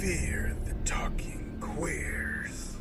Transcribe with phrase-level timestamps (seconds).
[0.00, 2.78] Fear the Talking Queers.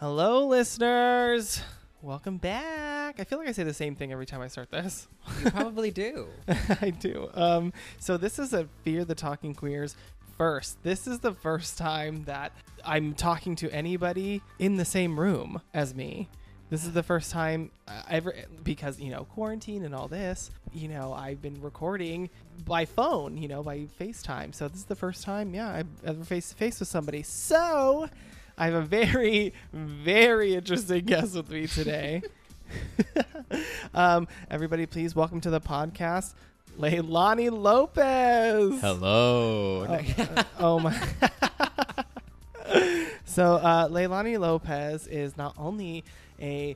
[0.00, 1.62] Hello, listeners.
[2.02, 3.20] Welcome back.
[3.20, 5.06] I feel like I say the same thing every time I start this.
[5.44, 6.26] You probably do.
[6.80, 7.30] I do.
[7.34, 9.94] Um, so this is a Fear the Talking Queers
[10.40, 10.82] first.
[10.82, 15.94] This is the first time that I'm talking to anybody in the same room as
[15.94, 16.30] me.
[16.70, 20.50] This is the first time uh, ever because you know quarantine and all this.
[20.72, 22.30] You know I've been recording
[22.64, 24.54] by phone, you know by FaceTime.
[24.54, 27.22] So this is the first time, yeah, I've ever face to face with somebody.
[27.22, 28.08] So
[28.56, 32.22] I have a very, very interesting guest with me today.
[33.94, 36.32] um, everybody, please welcome to the podcast,
[36.80, 38.80] Leilani Lopez.
[38.80, 39.84] Hello.
[39.86, 40.92] Oh, uh, oh my.
[43.26, 46.04] so uh, Leilani Lopez is not only
[46.40, 46.74] a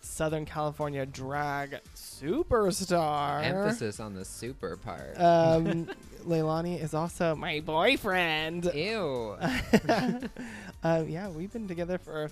[0.00, 3.44] Southern California drag superstar.
[3.44, 5.14] Emphasis on the super part.
[5.20, 5.88] Um,
[6.26, 8.64] Leilani is also my boyfriend.
[8.74, 9.36] Ew.
[10.82, 12.28] uh, yeah, we've been together for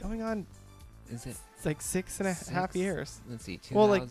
[0.00, 0.46] going on
[1.12, 2.76] Is it it's like six and a half Six?
[2.76, 3.20] years.
[3.28, 4.04] let's see, Well, like-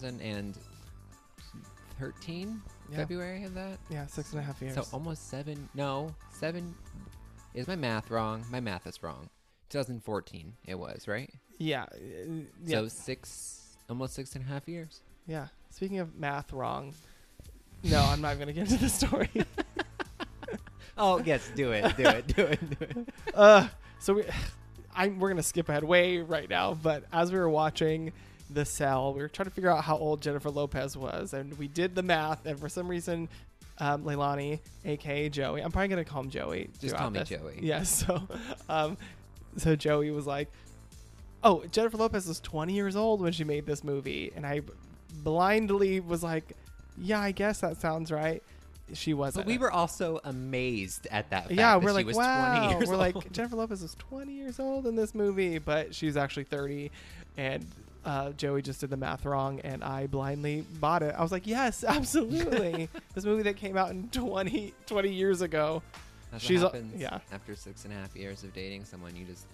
[2.00, 2.62] 2013
[2.92, 2.98] Yeah.
[2.98, 3.78] February of that?
[3.90, 4.76] Yeah, six and a half years.
[4.76, 6.74] So almost 7 no, 7
[7.54, 8.46] Is my math wrong?
[8.50, 9.30] My math is wrong.
[9.70, 11.30] 2014 it was, right?
[11.58, 11.98] yeah, uh,
[12.66, 15.02] yeah, So 6 almost six and a half years.
[15.28, 15.48] yeah.
[15.72, 16.94] Speaking of math wrong,
[17.84, 19.30] no, I'm not gonna get into the story.
[21.02, 21.96] Oh, yes, do it.
[21.96, 22.28] Do it.
[22.28, 22.60] Do it.
[22.78, 23.10] Do it.
[23.34, 24.24] uh, so we,
[24.94, 26.74] I'm, we're gonna skip ahead way right now.
[26.74, 28.12] But as we were watching
[28.50, 31.68] The Cell, we were trying to figure out how old Jennifer Lopez was, and we
[31.68, 32.46] did the math.
[32.46, 33.30] And for some reason,
[33.78, 36.70] um, Leilani, aka Joey, I'm probably gonna call him Joey.
[36.80, 37.30] Just call me this.
[37.30, 37.60] Joey.
[37.62, 37.84] Yeah.
[37.84, 38.28] So,
[38.68, 38.98] um,
[39.58, 40.50] so Joey was like,
[41.44, 44.62] "Oh, Jennifer Lopez was 20 years old when she made this movie," and I
[45.24, 46.54] blindly was like,
[46.98, 48.44] "Yeah, I guess that sounds right."
[48.94, 49.46] She wasn't.
[49.46, 52.58] But we were also amazed at that fact yeah, we're she like, was wow.
[52.58, 53.16] 20 years we're old.
[53.16, 56.90] like, Jennifer Lopez was 20 years old in this movie, but she was actually 30,
[57.38, 57.66] and
[58.06, 61.14] uh, Joey just did the math wrong, and I blindly bought it.
[61.18, 62.90] I was like, yes, absolutely.
[63.14, 65.82] this movie that came out in 20, 20 years ago.
[66.32, 67.20] That's She's what happens yeah.
[67.32, 69.16] after six and a half years of dating someone.
[69.16, 69.46] You just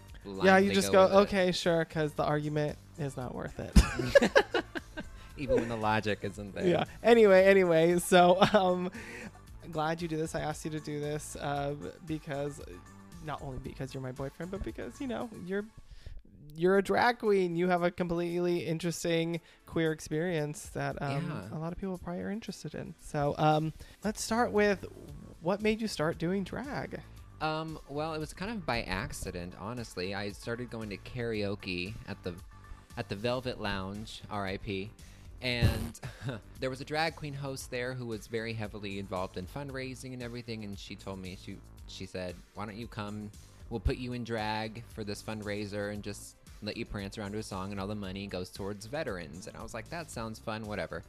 [0.43, 1.11] yeah, you just go, it.
[1.11, 4.63] okay, sure, because the argument is not worth it.
[5.37, 6.67] even when the logic isn't there.
[6.67, 6.85] yeah.
[7.03, 8.91] Anyway, anyway, so um,
[9.71, 10.33] glad you do this.
[10.33, 11.75] I asked you to do this uh,
[12.07, 12.59] because
[13.25, 15.65] not only because you're my boyfriend, but because you know you're
[16.55, 17.55] you're a drag queen.
[17.55, 21.57] You have a completely interesting queer experience that um, Yeah.
[21.57, 22.95] a lot of people probably are interested in.
[22.99, 23.73] So um,
[24.03, 24.85] let's start with
[25.41, 27.01] what made you start doing drag.
[27.41, 27.79] Um.
[27.89, 30.15] Well, it was kind of by accident, honestly.
[30.15, 32.33] I started going to karaoke at the
[32.97, 34.89] at the Velvet Lounge, R.I.P.
[35.41, 35.99] And
[36.61, 40.23] there was a drag queen host there who was very heavily involved in fundraising and
[40.23, 40.63] everything.
[40.63, 43.29] And she told me she she said, "Why don't you come?
[43.69, 47.37] We'll put you in drag for this fundraiser and just let you prance around to
[47.37, 50.39] a song, and all the money goes towards veterans." And I was like, "That sounds
[50.39, 50.65] fun.
[50.65, 51.03] Whatever."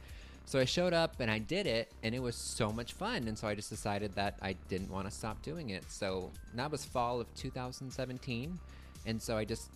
[0.45, 3.27] So I showed up and I did it, and it was so much fun.
[3.27, 5.83] And so I just decided that I didn't want to stop doing it.
[5.91, 8.57] So that was fall of 2017.
[9.05, 9.69] And so I just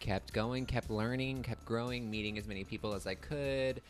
[0.00, 3.80] kept going, kept learning, kept growing, meeting as many people as I could,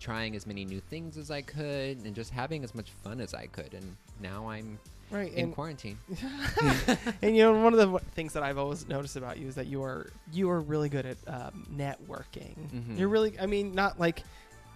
[0.00, 3.34] trying as many new things as I could, and just having as much fun as
[3.34, 3.74] I could.
[3.74, 4.78] And now I'm
[5.10, 5.32] Right.
[5.32, 5.98] in and quarantine.
[7.22, 9.54] and you know one of the w- things that I've always noticed about you is
[9.56, 12.54] that you are you are really good at um, networking.
[12.72, 12.98] Mhm.
[12.98, 14.22] You're really, I mean, not like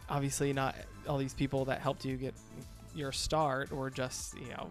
[0.09, 0.75] obviously not
[1.09, 2.35] all these people that helped you get
[2.95, 4.69] your start or just you know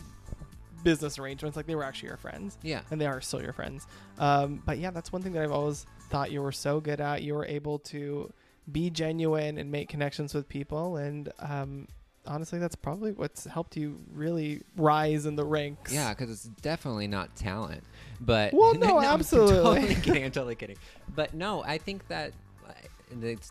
[0.84, 2.82] business arrangements like they were actually your friends Yeah.
[2.92, 3.88] and they are still your friends.
[4.20, 7.24] Um, but yeah, that's one thing that I've always thought you were so good at.
[7.24, 8.32] You were able to
[8.72, 11.32] be genuine and make connections with people and.
[11.40, 11.88] Um,
[12.30, 15.94] Honestly, that's probably what's helped you really rise in the ranks.
[15.94, 17.86] Yeah, because it's definitely not talent.
[18.20, 19.56] But Well, no, I'm absolutely.
[19.56, 20.26] totally kidding.
[20.26, 20.76] I'm totally kidding.
[21.16, 22.34] But no, I think that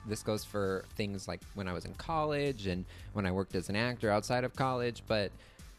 [0.07, 2.85] this goes for things like when I was in college and
[3.15, 5.03] when I worked as an actor outside of college.
[5.07, 5.33] But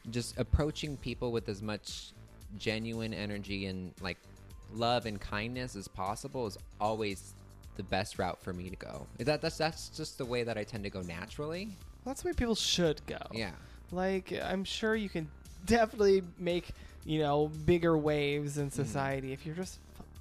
[0.09, 2.13] just approaching people with as much
[2.57, 4.17] genuine energy and like
[4.73, 7.35] love and kindness as possible is always
[7.77, 9.07] the best route for me to go.
[9.19, 11.69] That that's that's just the way that I tend to go naturally.
[12.05, 13.19] That's the way people should go.
[13.33, 13.51] Yeah.
[13.91, 15.29] Like, I'm sure you can
[15.65, 16.69] definitely make,
[17.05, 18.61] you know, bigger waves Mm.
[18.63, 19.79] in society if you're just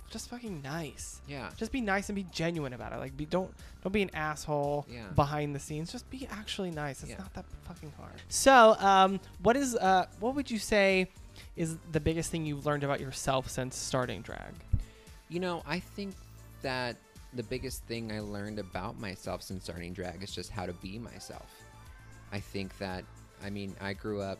[0.08, 1.20] just fucking nice.
[1.26, 1.50] Yeah.
[1.56, 2.98] Just be nice and be genuine about it.
[2.98, 5.08] Like, be don't don't be an asshole Yeah.
[5.14, 5.90] behind the scenes.
[5.90, 7.02] Just be actually nice.
[7.02, 7.18] It's Yeah.
[7.18, 8.12] not that fucking hard.
[8.28, 11.08] So, um, what is uh, what would you say
[11.56, 14.54] is the biggest thing you've learned about yourself since starting drag?
[15.28, 16.14] You know, I think
[16.62, 16.96] that
[17.36, 20.98] the biggest thing I learned about myself since starting drag is just how to be
[20.98, 21.50] myself.
[22.32, 23.04] I think that,
[23.42, 24.38] I mean, I grew up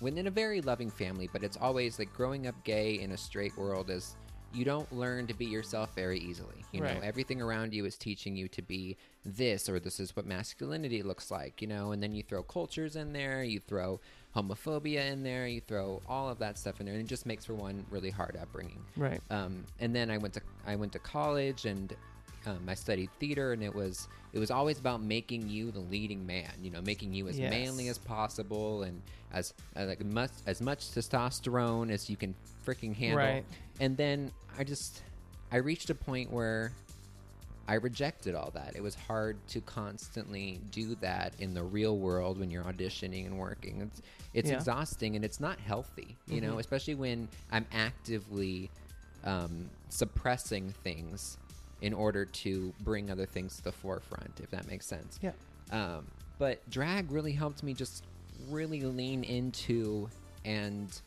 [0.00, 3.56] within a very loving family, but it's always like growing up gay in a straight
[3.56, 4.16] world is
[4.54, 6.64] you don't learn to be yourself very easily.
[6.72, 6.94] You Right.
[6.94, 11.02] know, everything around you is teaching you to be this or this is what masculinity
[11.02, 14.00] looks like, you know, and then you throw cultures in there, you throw
[14.34, 17.44] homophobia in there, you throw all of that stuff in there, and it just makes
[17.44, 18.82] for one really hard upbringing.
[18.96, 19.20] Right.
[19.30, 21.94] Um, and then I went to I went to college and
[22.48, 26.26] um, I studied theater, and it was it was always about making you the leading
[26.26, 26.50] man.
[26.62, 27.50] You know, making you as Yes.
[27.50, 29.00] manly as possible and
[29.32, 32.34] as uh, like much as much testosterone as you can
[32.66, 33.18] freaking handle.
[33.18, 33.44] Right.
[33.80, 35.02] And then I just
[35.52, 36.72] I reached a point where
[37.66, 38.76] I rejected all that.
[38.76, 43.38] It was hard to constantly do that in the real world when you're auditioning and
[43.38, 43.82] working.
[43.82, 44.02] It's
[44.34, 44.56] it's Yeah.
[44.56, 46.60] exhausting and it's not healthy, you know, Mhm.
[46.60, 48.70] especially when I'm actively
[49.24, 51.36] um, suppressing things
[51.80, 55.18] in order to bring other things to the forefront, if that makes sense.
[55.22, 55.32] Yeah.
[55.70, 56.06] Um,
[56.38, 58.04] but drag really helped me just
[58.50, 60.08] really lean into
[60.44, 61.00] and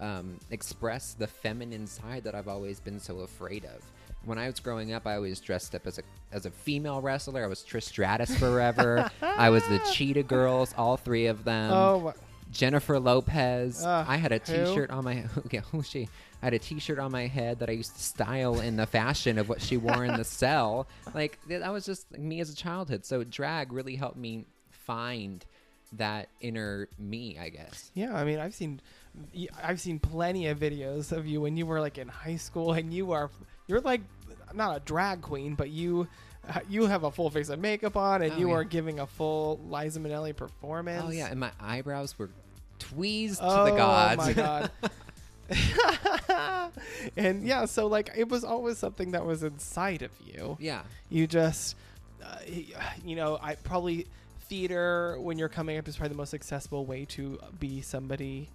[0.00, 3.82] um, express the feminine side that I've always been so afraid of.
[4.24, 6.02] When I was growing up, I always dressed up as a
[6.32, 7.44] as a female wrestler.
[7.44, 9.08] I was Trish Stratus forever.
[9.22, 11.72] I was the Cheetah Girls, all three of them.
[11.72, 12.12] oh,
[12.50, 13.84] Jennifer Lopez.
[13.84, 14.64] Uh, I had a who?
[14.66, 16.08] T-shirt on my okay, who's she?
[16.42, 19.38] I had a T-shirt on my head that I used to style in the fashion
[19.38, 20.86] of what she wore in the cell.
[21.14, 23.04] Like that was just me as a childhood.
[23.04, 25.44] So drag really helped me find
[25.92, 27.90] that inner me, I guess.
[27.94, 28.14] yeah.
[28.14, 28.80] I mean, I've seen,
[29.62, 32.92] I've seen plenty of videos of you when you were like in high school, and
[32.92, 33.30] you are,
[33.66, 34.02] you're like,
[34.52, 36.06] not a drag queen, but you,
[36.48, 38.54] uh, you have a full face of makeup on, and Oh, you yeah.
[38.56, 41.04] are giving a full Liza Minnelli performance.
[41.06, 42.30] Oh yeah, and my eyebrows were
[42.78, 44.18] tweezed oh to the gods.
[44.26, 44.70] my god.
[47.16, 50.56] and yeah, so like it was always something that was inside of you.
[50.60, 50.82] yeah.
[51.08, 51.76] You just,
[52.24, 52.38] uh,
[53.04, 54.06] you know, I probably
[54.48, 58.48] theater when you're coming up is probably the most accessible way to be somebody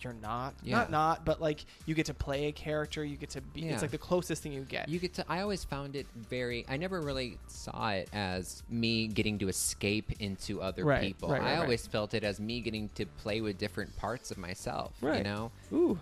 [0.00, 0.54] you're not.
[0.62, 0.78] Yeah.
[0.78, 3.04] Not not, but like you get to play a character.
[3.04, 3.62] You get to be.
[3.62, 3.72] Yeah.
[3.74, 4.88] It's like the closest thing you get.
[4.88, 5.24] You get to.
[5.28, 6.66] I always found it very.
[6.68, 11.28] I never really saw it as me getting to escape into other Right, people.
[11.28, 14.36] right, right, I always felt it as me getting to play with different parts of
[14.36, 14.92] myself.
[15.00, 15.18] Right.
[15.18, 15.52] You know.
[15.72, 15.98] Ooh.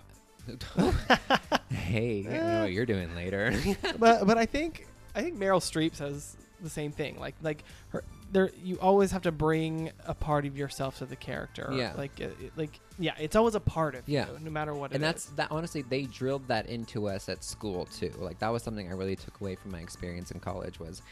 [1.71, 3.55] hey, I know what you're doing later.
[3.99, 7.19] but but I think I think Meryl Streep says the same thing.
[7.19, 11.17] Like like her there you always have to bring a part of yourself to the
[11.17, 11.71] character.
[11.75, 11.93] Yeah.
[11.97, 14.27] Like uh, like yeah, it's always a part of Yeah.
[14.33, 14.93] you, no matter what.
[14.93, 15.33] and it that's is.
[15.33, 15.49] that.
[15.51, 18.13] Honestly, they drilled that into us at school too.
[18.19, 21.03] Like that was something I really took away from my experience in college was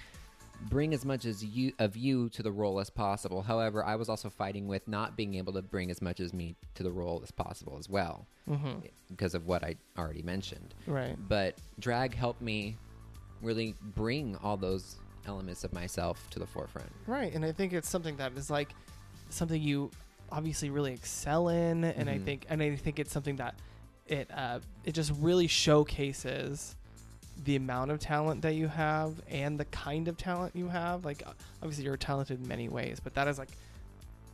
[0.68, 3.42] bring as much as you of you to the role as possible.
[3.42, 6.54] However, I was also fighting with not being able to bring as much as me
[6.74, 8.82] to the role as possible as well Mhm.
[9.08, 10.74] because of what I already mentioned.
[10.86, 11.16] right.
[11.28, 12.76] But drag helped me
[13.42, 14.96] really bring all those
[15.26, 16.90] elements of myself to the forefront.
[17.06, 18.74] Right, and I think it's something that is like
[19.30, 19.90] something you
[20.30, 22.24] obviously really excel in, and I Mhm.
[22.24, 23.54] think and I think it's something that
[24.06, 26.76] it uh, it just really showcases
[27.44, 31.04] the amount of talent that you have and the kind of talent you have.
[31.04, 31.32] Like uh,
[31.62, 33.50] obviously you're talented in many ways, but that is like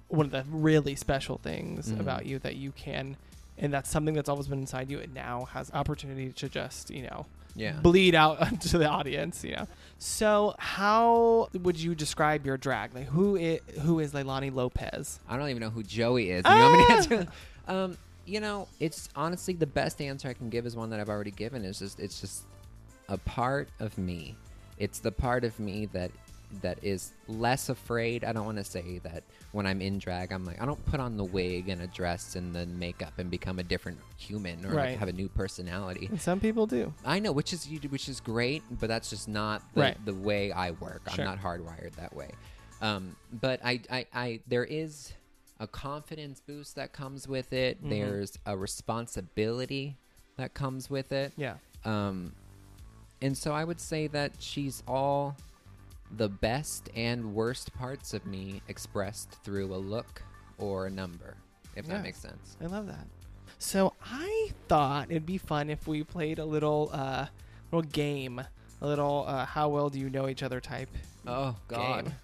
[0.08, 2.00] one of the really special things Mhm.
[2.00, 3.16] about you that you can.
[3.58, 7.04] And that's something that's always been inside you, and now has opportunity to just, you
[7.04, 7.72] know, Yeah.
[7.80, 9.66] bleed out to the audience, you know.
[9.98, 12.94] So, how would you describe your drag?
[12.94, 15.20] Like, who is who is Leilani Lopez?
[15.28, 16.44] I don't even know who Joey is.
[16.44, 17.26] You know
[17.68, 17.84] Ah!
[17.84, 17.96] um,
[18.26, 21.30] you know, it's honestly the best answer I can give is one that I've already
[21.30, 21.64] given.
[21.64, 22.42] It's just it's just
[23.08, 24.36] a part of me.
[24.78, 26.10] It's the part of me that
[26.62, 28.22] that is less afraid.
[28.22, 31.00] I don't want to say that when I'm in drag, I'm like I don't put
[31.00, 34.70] on the wig and a dress and the makeup and become a different human or
[34.70, 34.90] Right.
[34.90, 36.06] like have a new personality.
[36.10, 36.92] And some people do.
[37.04, 40.04] I know, which is which is great, but that's just not the, Right.
[40.04, 41.02] the way I work.
[41.10, 41.24] Sure.
[41.24, 42.30] I'm not hardwired that way.
[42.80, 45.14] Um, but I, I, I, there is
[45.58, 47.82] a confidence boost that comes with it.
[47.82, 47.88] Mhm.
[47.88, 49.96] There's a responsibility
[50.36, 51.32] that comes with it.
[51.36, 51.54] Yeah.
[51.84, 52.34] Um,
[53.22, 55.36] and so I would say that she's all
[56.16, 60.22] the best and worst parts of me expressed through a look
[60.58, 61.34] or a number,
[61.74, 61.94] if Yeah.
[61.94, 62.56] that makes sense.
[62.60, 63.06] I love that.
[63.58, 67.26] So I thought it'd be fun if we played a little uh
[67.72, 68.38] little game,
[68.80, 70.90] a little uh, how well do you know each other type
[71.26, 72.14] Oh God.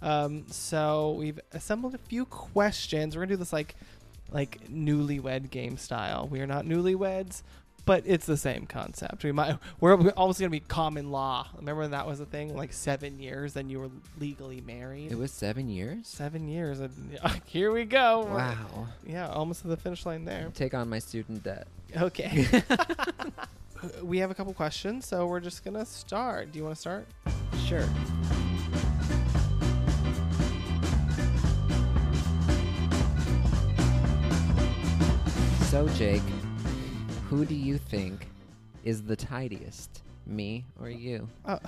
[0.00, 3.16] Um, so we've assembled a few questions.
[3.16, 3.74] We're gonna do this like
[4.30, 6.28] like newlywed game style.
[6.28, 7.42] We are not newlyweds,
[7.84, 9.24] but it's the same concept.
[9.24, 11.48] We might we're almost gonna be common law.
[11.56, 12.56] Remember when that was a thing?
[12.56, 15.10] Like seven years, then you were legally married.
[15.10, 16.06] It was seven years.
[16.06, 18.24] seven years, and here we go.
[18.24, 18.88] Wow.
[19.06, 20.50] Yeah, almost to the finish line there.
[20.54, 21.66] Take on my student debt.
[21.96, 22.46] Okay.
[24.02, 26.52] we have a couple questions, so we're just gonna start.
[26.52, 27.06] Do you want to start?
[27.66, 27.86] Sure.
[35.72, 36.20] So, Jake,
[37.32, 38.26] who do you think
[38.84, 40.02] is the tidiest?
[40.26, 41.26] Me or you?
[41.46, 41.58] Uh,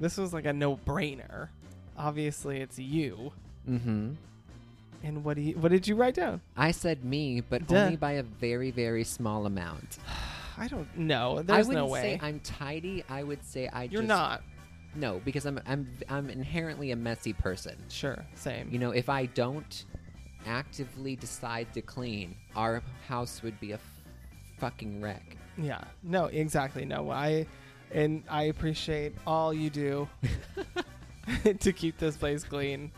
[0.00, 1.48] this was like a no-brainer.
[1.96, 3.32] Obviously, it's you.
[3.68, 4.12] Mm-hmm.
[5.04, 5.58] And what do you?
[5.58, 6.40] What did you write down?
[6.56, 7.76] I said me, but Duh.
[7.76, 9.98] only by a very, very small amount.
[10.58, 11.38] I don't know.
[11.38, 12.18] I There's wouldn't no way.
[12.18, 13.04] say I'm tidy.
[13.10, 14.42] I would say I just You're just not.
[14.94, 17.76] No, because I'm I'm I'm inherently a messy person.
[17.90, 18.24] Sure.
[18.34, 18.70] Same.
[18.70, 19.84] You know, if I don't
[20.46, 23.78] actively decide to clean, our house would be a
[24.62, 25.36] fucking wreck.
[25.58, 25.82] Yeah.
[26.04, 26.84] No, exactly.
[26.84, 27.46] No, I
[27.90, 30.08] and I appreciate all you do
[31.60, 32.92] to keep this place clean.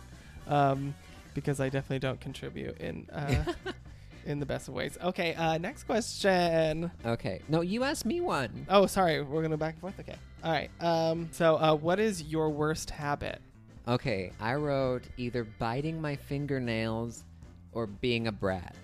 [0.46, 0.94] Um
[1.32, 3.44] because I definitely don't contribute in uh
[4.26, 4.98] in the best of ways.
[5.02, 6.90] Okay, uh next question.
[7.06, 7.40] Okay.
[7.48, 8.66] No, you asked me one.
[8.68, 9.22] Oh, sorry.
[9.22, 9.98] We're going to back and forth.
[9.98, 10.16] Okay.
[10.44, 10.70] All right.
[10.80, 13.40] Um so uh what is your worst habit?
[13.88, 17.24] Okay, I wrote either biting my fingernails
[17.72, 18.74] or being a brat.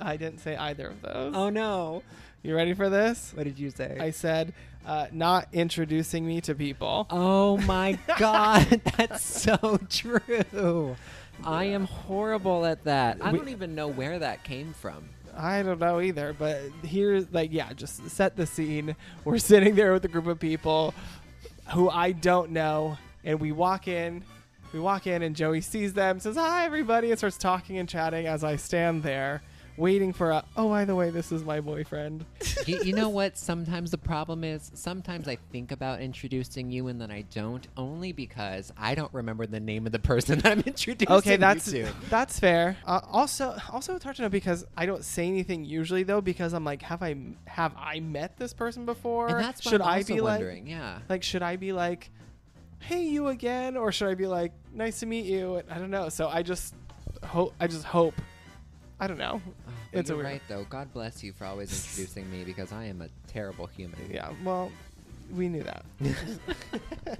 [0.00, 1.34] I didn't say either of those.
[1.34, 2.02] oh no.
[2.42, 3.32] You ready for this?
[3.34, 3.96] What did you say?
[4.00, 4.52] I said
[4.84, 7.06] uh not introducing me to people.
[7.10, 10.96] Oh my god, that's so true.
[11.44, 13.18] I am horrible at that.
[13.20, 15.08] I We- don't even know where that came from.
[15.36, 18.94] I don't know either, but here, like, yeah, just set the scene.
[19.24, 20.92] We're sitting there with a group of people
[21.72, 24.24] who I don't know, and we walk in.
[24.74, 28.26] We walk in, and Joey sees them, says, Hi, everybody, and starts talking and chatting
[28.26, 29.40] as I stand there,
[29.76, 32.24] waiting for a, Oh, by the way, this is my boyfriend.
[32.66, 33.38] you, you know what?
[33.38, 38.12] Sometimes the problem is sometimes I think about introducing you and then I don't, only
[38.12, 41.84] because I don't remember the name of the person that I'm introducing Okay, that's you
[41.84, 41.92] to.
[42.10, 42.76] that's fair.
[42.86, 46.52] Uh, also, also it's hard to know because I don't say anything usually though because
[46.52, 49.28] I'm like, have I have I met this person before?
[49.28, 50.66] And that's what should I be like, wondering.
[50.66, 50.98] yeah.
[51.08, 52.10] like should i be like
[52.80, 56.08] hey you again or should i be like nice to meet you i don't know
[56.08, 56.74] so i just
[57.22, 58.14] hope i just hope
[58.98, 59.40] i don't know
[59.92, 60.64] It's you're right though.
[60.70, 63.98] God bless you for always introducing me because I am a terrible human.
[64.10, 64.70] yeah well
[65.34, 65.84] we knew that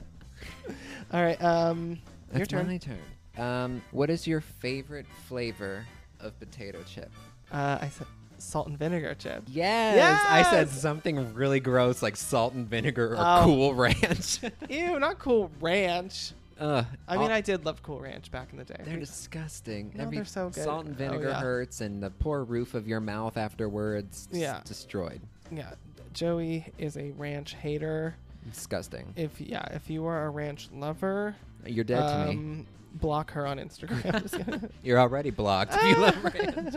[1.13, 1.99] all right um
[2.35, 2.99] your turn my turn.
[3.39, 5.87] Um, what is your favorite flavor
[6.21, 7.11] of potato chip?
[7.51, 8.07] uh i said
[8.39, 10.81] salt and vinegar chip Yes, I said Yes!
[10.81, 13.43] something really gross like salt and vinegar or Oh.
[13.45, 14.41] Cool Ranch.
[14.69, 18.65] ew not cool ranch Ugh, i mean i did love cool ranch back in the
[18.65, 19.93] day They're disgusting.
[19.95, 20.63] No, Every they're so good.
[20.65, 21.41] Salt and Oh, vinegar yeah.
[21.41, 24.29] hurts, and the poor roof of your mouth afterwards.
[24.33, 24.61] Yeah.
[24.65, 25.21] destroyed.
[25.51, 25.73] yeah
[26.13, 28.15] joey is a ranch hater
[28.51, 29.13] Disgusting.
[29.17, 31.35] if yeah if you are a ranch lover
[31.67, 32.31] You're dead to me.
[32.37, 35.75] um, block her on instagram You're already blocked.
[35.75, 36.75] if you love ranch.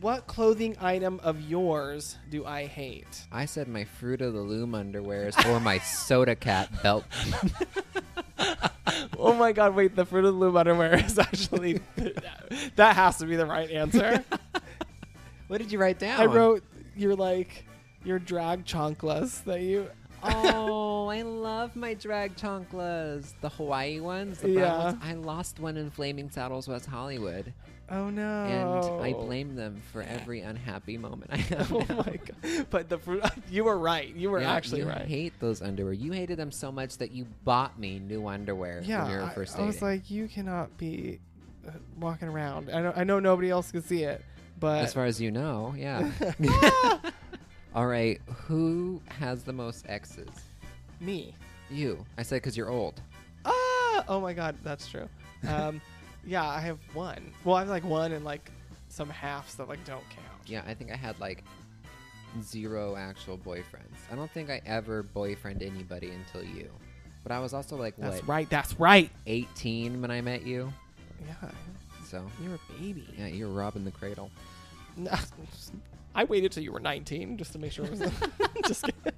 [0.00, 3.26] What clothing item of yours do I hate?
[3.32, 7.04] I said my Fruit of the Loom underwears or my Soda Cat belt.
[9.18, 11.80] Oh my god, wait, the Fruit of the Loom underwear is actually
[12.76, 14.24] that has to be the right answer.
[15.48, 16.20] what did you write down?
[16.20, 16.62] I wrote
[16.96, 17.64] your like
[18.04, 19.88] your drag chanclas that you
[20.22, 23.34] oh, I love my drag chanclas.
[23.40, 24.78] The Hawaii ones, the Yeah.
[24.78, 24.98] ones.
[25.02, 27.52] I lost one in Flaming Saddles, West Hollywood,
[27.90, 28.44] Oh no.
[28.44, 31.72] and I blame them for every unhappy moment I have.
[31.72, 31.96] Oh now.
[31.96, 32.66] my god.
[32.70, 34.14] But the fruit you were right.
[34.14, 35.06] You were Yeah, actually you right.
[35.06, 35.94] hate those underwear.
[35.94, 39.24] You hated them so much that you bought me new underwear yeah, when we were
[39.24, 39.66] I, first I dating.
[39.68, 41.18] was like, you cannot be
[41.66, 42.70] uh, walking around.
[42.70, 44.22] I know, I know nobody else can see it,
[44.60, 46.10] but as far as you know, yeah.
[47.74, 50.28] All right, who has the most exes?
[51.00, 51.34] me.
[51.70, 52.04] You.
[52.16, 53.00] I said because you're old.
[53.44, 54.04] Ah!
[54.08, 55.08] Oh my god, that's true.
[55.46, 55.80] Um,
[56.28, 57.32] yeah, I have one.
[57.44, 58.50] Well, I have like one and like
[58.88, 60.26] some halves that like don't count.
[60.46, 61.42] Yeah, I think I had like
[62.42, 63.96] zero actual boyfriends.
[64.12, 66.70] I don't think I ever boyfriend anybody until you.
[67.22, 68.50] But I was also like That's what right.
[68.50, 69.10] That's right.
[69.26, 70.72] 18 when I met you.
[71.26, 71.50] Yeah,
[72.04, 73.06] So you're a baby.
[73.18, 74.30] yeah, you're robbing the cradle.
[74.96, 75.12] No,
[76.14, 78.00] I waited till you were 19 just to make sure it was.
[78.66, 79.12] just kidding.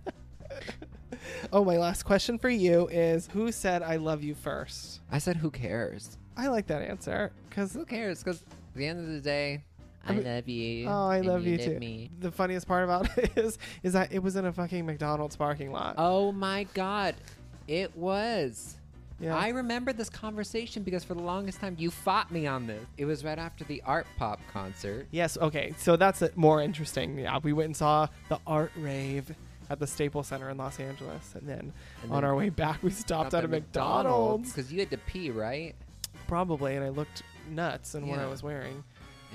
[1.53, 5.01] oh, my last question for you is: Who said "I love you" first?
[5.11, 6.17] I said who cares?
[6.41, 8.23] I like that answer because Who cares?
[8.23, 9.63] Because at the end of the day,
[10.07, 10.89] I, I mean- love you.
[10.89, 11.79] oh, I and love you, too.
[11.79, 12.11] Me.
[12.21, 15.71] The funniest part about it is is that it was in a fucking McDonald's parking
[15.73, 15.97] lot.
[15.99, 17.15] Oh my god,
[17.69, 18.77] it was.
[19.21, 19.37] Yeah.
[19.37, 22.83] I remember this conversation because for the longest time you fought me on this.
[22.97, 25.09] It was right after the art pop concert.
[25.11, 25.37] Yes.
[25.37, 25.75] Okay.
[25.77, 27.19] So that's it, more interesting.
[27.19, 29.31] Yeah, we went and saw the art rave
[29.69, 32.83] at the Staples Center in Los Angeles, and then And on then our way back,
[32.83, 34.51] we stopped at a McDonald's.
[34.53, 35.75] because you had to pee, right?
[36.27, 38.83] Probably, and I looked nuts in what I was wearing.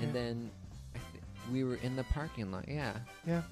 [0.00, 0.12] And Yeah.
[0.12, 0.50] then
[0.94, 2.68] I th- we were in the parking lot.
[2.68, 2.94] Yeah.
[3.26, 3.42] Yeah.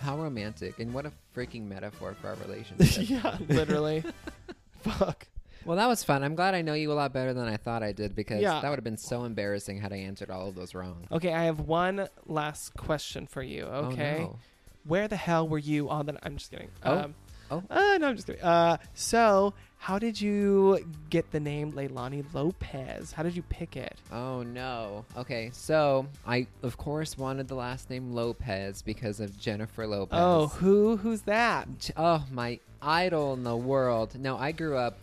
[0.00, 3.08] How romantic and what a freaking metaphor for our relationship.
[3.08, 3.38] yeah.
[3.48, 4.02] Literally.
[4.80, 5.26] Fuck.
[5.64, 6.22] Well, that was fun.
[6.22, 8.60] I'm glad I know you a lot better than I thought I did because Yeah.
[8.60, 11.06] that would have been so embarrassing had I answered all of those wrong.
[11.10, 13.64] Okay, I have one last question for you.
[13.64, 14.18] Okay.
[14.20, 14.38] Oh, no.
[14.84, 16.16] Where the hell were you on the?
[16.24, 16.68] I'm just kidding.
[16.84, 16.98] Oh.
[16.98, 17.14] Um,
[17.50, 17.62] Oh.
[17.70, 18.42] Uh, no, I'm just kidding.
[18.42, 23.12] Uh, so how did you get the name Leilani Lopez?
[23.12, 23.96] How did you pick it?
[24.10, 25.04] Oh no.
[25.16, 30.18] Okay, so I of course wanted the last name Lopez because of Jennifer Lopez.
[30.20, 30.96] Oh, who?
[30.96, 31.90] Who's that?
[31.96, 34.18] Oh my idol in the world.
[34.18, 34.98] No, I grew up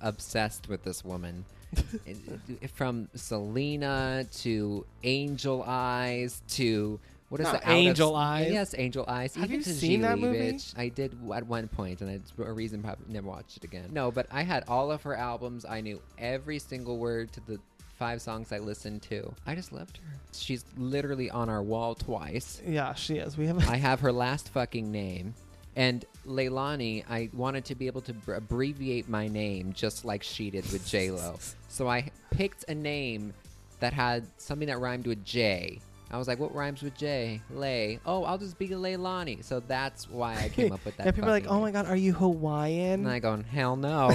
[0.00, 1.44] obsessed with this woman.
[2.74, 8.52] From Selena to Angel Eyes to what is Not the Out of- Angel Eyes.
[8.52, 9.34] Yes, Angel Eyes.
[9.34, 10.38] Have Even you seen that movie?
[10.52, 10.78] Leibovitz.
[10.78, 13.88] I did at one point, and it's a reason probably never watched it again.
[13.92, 15.64] No, but I had all of her albums.
[15.64, 17.58] I knew every single word to the
[17.98, 19.34] five songs I listened to.
[19.46, 20.18] I just loved her.
[20.32, 22.62] She's literally on our wall twice.
[22.66, 23.36] Yeah, she is.
[23.36, 23.58] We have.
[23.68, 25.34] I have her last fucking name.
[25.76, 30.50] And Leilani, I wanted to be able to br- abbreviate my name just like she
[30.50, 31.38] did with J Lo.
[31.68, 33.32] so I picked a name
[33.80, 35.80] that had something that rhymed with J.
[36.10, 37.42] I was like, what rhymes with J?
[37.50, 38.00] Lay.
[38.06, 39.44] Oh, I'll just be Leilani.
[39.44, 41.04] So that's why I came up with that.
[41.06, 44.14] yeah, people are like, "Oh my god, are you Hawaiian?" And I go, hell no.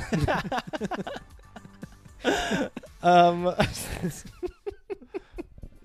[3.03, 3.53] um.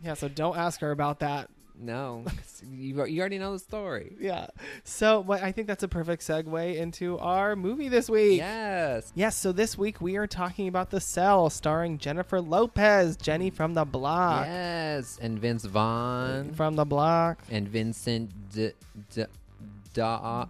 [0.03, 1.51] yeah, so don't ask her about that.
[1.81, 2.25] No.
[2.69, 4.17] You, you already know the story.
[4.19, 4.49] Yeah.
[4.83, 8.39] So, what I think that's a perfect segue into our movie this week.
[8.39, 9.13] Yes.
[9.15, 13.55] Yes, so this week we are talking about The Cell, starring Jennifer Lopez, Jenny mm.
[13.55, 14.47] from the block.
[14.47, 15.21] Yes.
[15.23, 16.53] And Vince Vaughn.
[16.53, 18.73] From the block, and Vincent D-
[19.15, 19.25] D-
[19.95, 20.47] Da.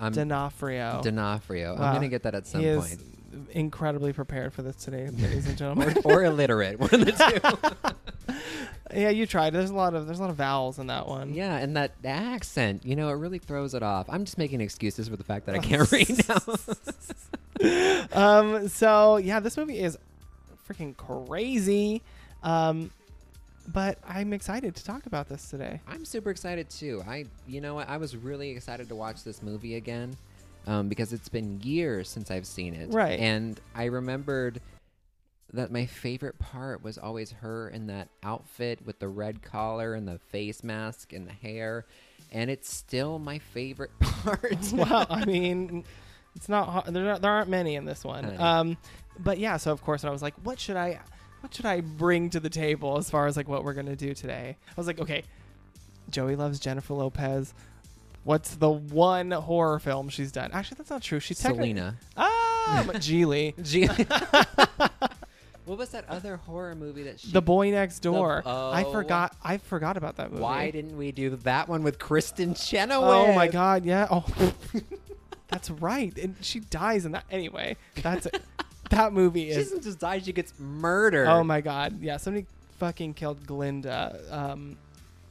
[0.00, 1.02] I'm D'Onofrio.
[1.02, 1.76] D'Onofrio.
[1.76, 1.82] Wow.
[1.82, 3.00] I'm gonna get that at some point.
[3.50, 5.96] Incredibly prepared for this today, ladies and gentlemen.
[6.04, 7.12] or, or illiterate, one of the
[8.26, 8.34] two.
[8.94, 9.52] yeah, you tried.
[9.52, 11.34] There's a lot of there's a lot of vowels in that one.
[11.34, 14.06] yeah, and that accent, you know, it really throws it off.
[14.08, 16.40] I'm just making excuses for the fact that I can't read now.
[18.12, 18.68] Um.
[18.68, 19.98] So yeah, this movie is
[20.68, 22.02] freaking crazy.
[22.42, 22.90] Um,
[23.72, 25.80] but I'm excited to talk about this today.
[25.88, 27.02] I'm super excited too.
[27.08, 27.78] I, you know.
[27.78, 30.16] I was really excited to watch this movie again
[30.66, 32.92] um, because it's been years since I've seen it.
[32.92, 33.18] Right.
[33.18, 34.60] And I remembered
[35.52, 40.06] that my favorite part was always her in that outfit with the red collar and
[40.08, 41.84] the face mask and the hair,
[42.32, 44.56] and it's still my favorite part.
[44.72, 45.84] well, I mean,
[46.34, 46.92] it's not.
[46.92, 48.40] There, are- there aren't many in this one.
[48.40, 48.76] Um,
[49.20, 50.98] but yeah, so of course, I was like, what should I,
[51.40, 54.12] what should I bring to the table as far as like what we're gonna do
[54.12, 54.56] today?
[54.66, 55.22] I was like, okay,
[56.10, 57.54] Joey loves Jennifer Lopez.
[58.24, 60.50] What's the one horror film she's done?
[60.52, 61.20] Actually, that's not true.
[61.20, 61.96] She's technically Selena.
[62.16, 63.54] ah, but Geely,
[65.66, 67.30] what was that other horror movie that she?
[67.30, 68.42] The Boy Next Door.
[68.46, 68.92] I oh.
[68.92, 69.36] forgot.
[69.44, 70.42] I forgot about that movie.
[70.42, 73.28] Why didn't we do that one with Kristin Chenoweth?
[73.28, 73.84] Oh my God!
[73.84, 74.08] Yeah.
[74.10, 74.24] Oh,
[75.48, 76.16] that's right.
[76.16, 77.24] And she dies in that.
[77.30, 78.26] Anyway, that's
[78.88, 79.56] that movie is.
[79.56, 81.28] She doesn't just die; she gets murdered.
[81.28, 82.00] Oh my God!
[82.00, 82.46] Yeah, somebody
[82.78, 84.20] fucking killed Glinda.
[84.30, 84.78] Um,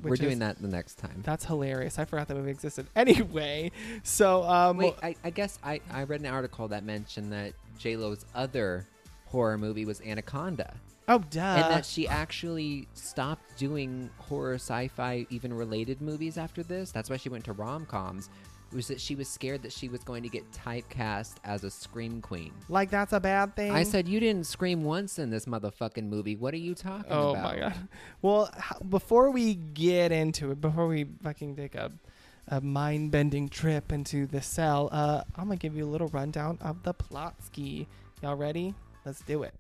[0.10, 1.22] We're doing that the next time.
[1.24, 2.00] That's hilarious.
[2.00, 2.88] I forgot that movie existed.
[2.96, 3.72] Anyway,
[4.04, 7.98] so um, Wait, I, I guess I, I read an article that mentioned that J
[7.98, 8.88] Lo's other
[9.26, 10.76] horror movie was Anaconda,
[11.08, 11.42] oh duh.
[11.42, 16.92] and that she actually stopped doing horror, sci-fi, even related movies after this.
[16.92, 18.30] That's why she went to rom coms.
[18.74, 22.22] Was that she was scared that she was going to get typecast as a scream
[22.22, 22.52] queen.
[22.70, 23.72] like that's a bad thing.
[23.72, 26.36] I said, "You didn't scream once in this motherfucking movie.
[26.36, 27.88] What are you talking Oh about?" my god.
[28.22, 28.50] Well,
[28.90, 31.92] before we get into it, before we fucking take a,
[32.48, 36.58] a mind bending trip into the cell, uh, I'm gonna give you a little rundown
[36.62, 37.88] of the plot ski.
[38.22, 38.74] Y'all ready?
[39.06, 39.54] Let's do it.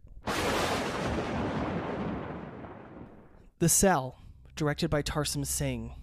[3.59, 4.17] The Cell,
[4.55, 5.93] directed by Tarsem Singh.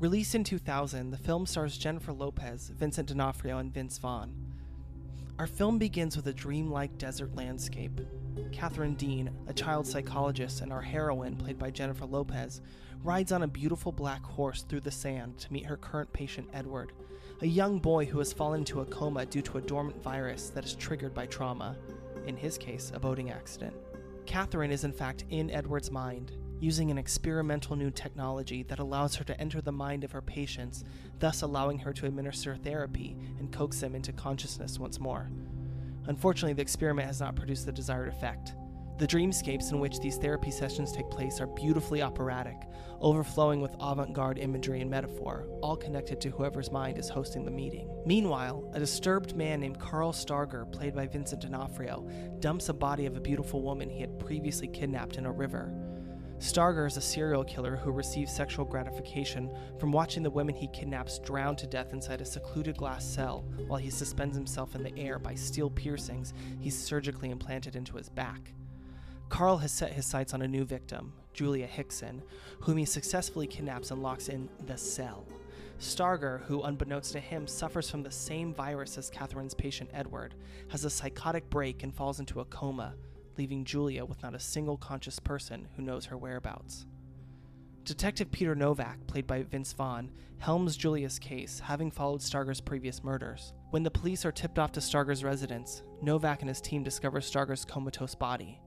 [0.00, 4.32] Released in 2000, the film stars Jennifer Lopez, Vincent D'Onofrio, and Vince Vaughn.
[5.40, 8.00] Our film begins with a dreamlike desert landscape.
[8.52, 12.60] Catherine Deane, a child psychologist and our heroine, played by Jennifer Lopez,
[13.02, 16.92] rides on a beautiful black horse through the sand to meet her current patient Edward,
[17.40, 20.64] a young boy who has fallen into a coma due to a dormant virus that
[20.64, 21.76] is triggered by trauma,
[22.24, 23.74] in his case, a boating accident.
[24.26, 29.24] Catherine is in fact in Edward's mind, using an experimental new technology that allows her
[29.24, 30.84] to enter the mind of her patients,
[31.18, 35.30] thus allowing her to administer therapy and coax them into consciousness once more.
[36.06, 38.54] Unfortunately, the experiment has not produced the desired effect.
[38.98, 42.56] The dreamscapes in which these therapy sessions take place are beautifully operatic,
[43.00, 47.50] overflowing with avant garde imagery and metaphor, all connected to whoever's mind is hosting the
[47.50, 47.88] meeting.
[48.04, 52.08] Meanwhile, a disturbed man named Carl Stargher, played by Vincent D'Onofrio,
[52.40, 55.72] dumps a body of a beautiful woman he had previously kidnapped in a river.
[56.38, 61.18] Stargher is a serial killer who receives sexual gratification from watching the women he kidnaps
[61.18, 65.18] drown to death inside a secluded glass cell while he suspends himself in the air
[65.18, 68.52] by steel piercings he's surgically implanted into his back.
[69.28, 72.22] Carl has set his sights on a new victim, Julia Hickson,
[72.60, 75.26] whom he successfully kidnaps and locks in the cell.
[75.80, 80.34] Stargher, who unbeknownst to him suffers from the same virus as Catherine's patient Edward,
[80.68, 82.94] has a psychotic break and falls into a coma,
[83.38, 86.86] leaving Julia with not a single conscious person who knows her whereabouts.
[87.84, 93.54] Detective Peter Novak, played by Vince Vaughn, helms Julia's case, having followed Stargher's previous murders.
[93.70, 97.64] When the police are tipped off to Stargher's residence, Novak and his team discover Stargher's
[97.64, 98.60] comatose body.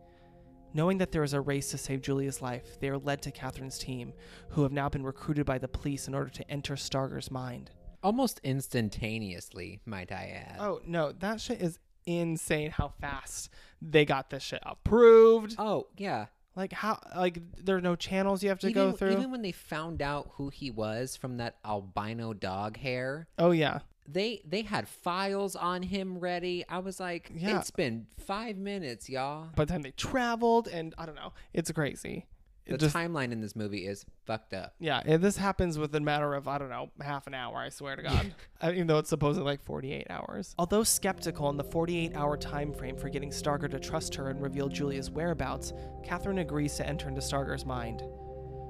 [0.73, 3.77] Knowing that there is a race to save Julia's life, they are led to Catherine's
[3.77, 4.13] team,
[4.49, 7.69] who have now been recruited by the police in order to enter Stargher's mind.
[8.01, 10.57] Almost instantaneously, might I add.
[10.59, 13.49] Oh, no, that shit is insane how fast
[13.81, 15.55] they got this shit approved.
[15.57, 16.27] Oh, yeah.
[16.55, 19.11] Like how like there are no channels you have to even, go through.
[19.11, 23.79] even when they found out who he was from that albino dog hair, oh yeah.
[24.05, 26.65] they they had files on him ready.
[26.67, 27.57] I was like, Yeah.
[27.57, 29.47] it's been five minutes, y'all.
[29.55, 32.25] By the time they traveled and I don't know, it's crazy.
[32.67, 34.75] The just timeline in this movie is fucked up.
[34.79, 37.57] yeah, and this happens within a matter of I don't know half an hour.
[37.57, 40.55] I swear to God, even though it's supposedly like 48 hours.
[40.57, 44.69] Although skeptical in the 48-hour time frame for getting Stargher to trust her and reveal
[44.69, 48.03] Julia's whereabouts, Catherine agrees to enter into Stargher's mind.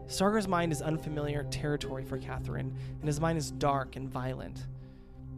[0.07, 4.67] Stargher's mind is unfamiliar territory for Catherine, and his mind is dark and violent.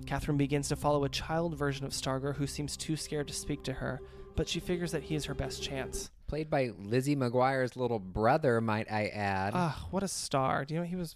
[0.06, 3.64] Catherine begins to follow a child version of Stargher who seems too scared to speak
[3.64, 4.00] to her,
[4.36, 6.10] but she figures that he is her best chance.
[6.34, 9.52] Played by Lizzie McGuire's little brother, might I add.
[9.54, 10.66] Ah, what a star!
[10.66, 11.16] Do you know he was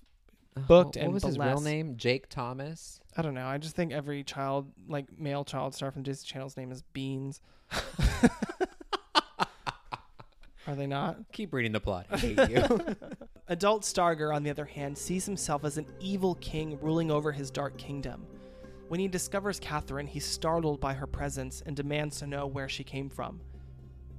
[0.55, 1.97] Uh, booked what and was his real name?
[1.97, 2.99] Jake Thomas.
[3.17, 3.47] I don't know.
[3.47, 7.41] I just think every child, like male child star from Disney Channel's name is Beans.
[10.67, 11.17] Are they not?
[11.31, 12.05] Keep reading the plot.
[12.11, 12.63] I hate you.
[13.47, 17.49] Adult Stargher, on the other hand, sees himself as an evil king ruling over his
[17.49, 18.27] dark kingdom.
[18.87, 22.83] When he discovers Catherine, he's startled by her presence and demands to know where she
[22.83, 23.41] came from.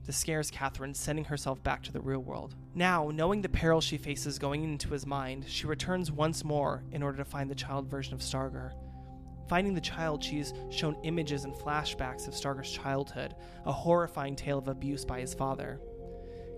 [0.08, 2.54] This scares Catherine, sending herself back to the real world.
[2.74, 7.02] Now, knowing the peril she faces going into his mind, she returns once more in
[7.02, 8.72] order to find the child version of Stargher.
[9.50, 13.34] Finding the child, she is shown images and flashbacks of Stargher's childhood,
[13.66, 15.78] a horrifying tale of abuse by his father.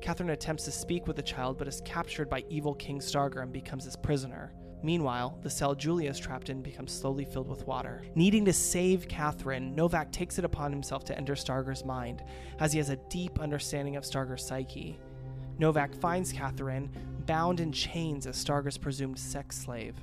[0.00, 3.52] Catherine attempts to speak with the child but is captured by evil King Stargher and
[3.52, 4.52] becomes his prisoner.
[4.82, 8.02] Meanwhile, the cell Julia is trapped in becomes slowly filled with water.
[8.14, 12.22] Needing to save Catherine, Novak takes it upon himself to enter Stargher's mind,
[12.58, 14.98] as he has a deep understanding of Stargher's psyche.
[15.58, 16.90] Novak finds Catherine,
[17.26, 19.96] bound in chains as Stargher's presumed sex slave.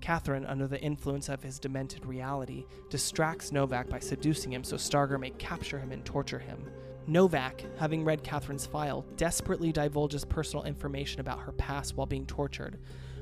[0.00, 5.20] Catherine, under the influence of his demented reality, distracts Novak by seducing him so Stargher
[5.20, 6.64] may capture him and torture him.
[7.06, 12.78] Novak, having read Catherine's file, desperately divulges personal information about her past while being tortured.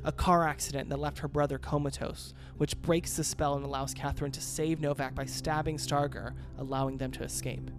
[0.07, 4.31] A car accident that left her brother comatose, which breaks the spell and allows Catherine
[4.31, 7.73] to save Novak by stabbing Stargher, allowing them to escape.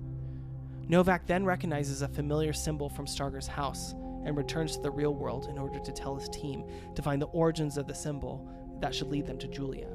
[0.89, 3.93] Novak then recognizes a familiar symbol from Stargher's house
[4.25, 7.27] and returns to the real world in order to tell his team to find the
[7.27, 8.45] origins of the symbol
[8.81, 9.87] that should lead them to Julia.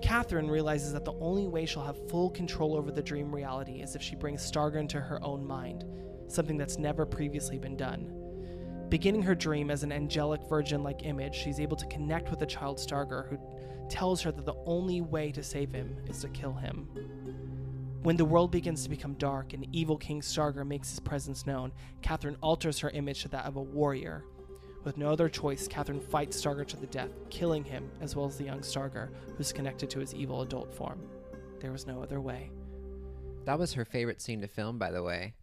[0.00, 3.94] Catherine realizes that the only way she'll have full control over the dream reality is
[3.94, 5.84] if she brings Stargher into her own mind,
[6.26, 8.27] something that's never previously been done.
[8.88, 12.46] Beginning her dream as an angelic virgin like image, she's able to connect with the
[12.46, 13.38] child Stargher who
[13.90, 16.88] tells her that the only way to save him is to kill him.
[18.02, 21.72] When the world begins to become dark and evil King Stargher makes his presence known,
[22.00, 24.24] Catherine alters her image to that of a warrior.
[24.84, 28.38] With no other choice, Catherine fights Stargher to the death, killing him as well as
[28.38, 31.00] the young Stargher, who's connected to his evil adult form.
[31.60, 32.50] There was no other way.
[33.44, 35.34] that was her favorite scene to film, by the way.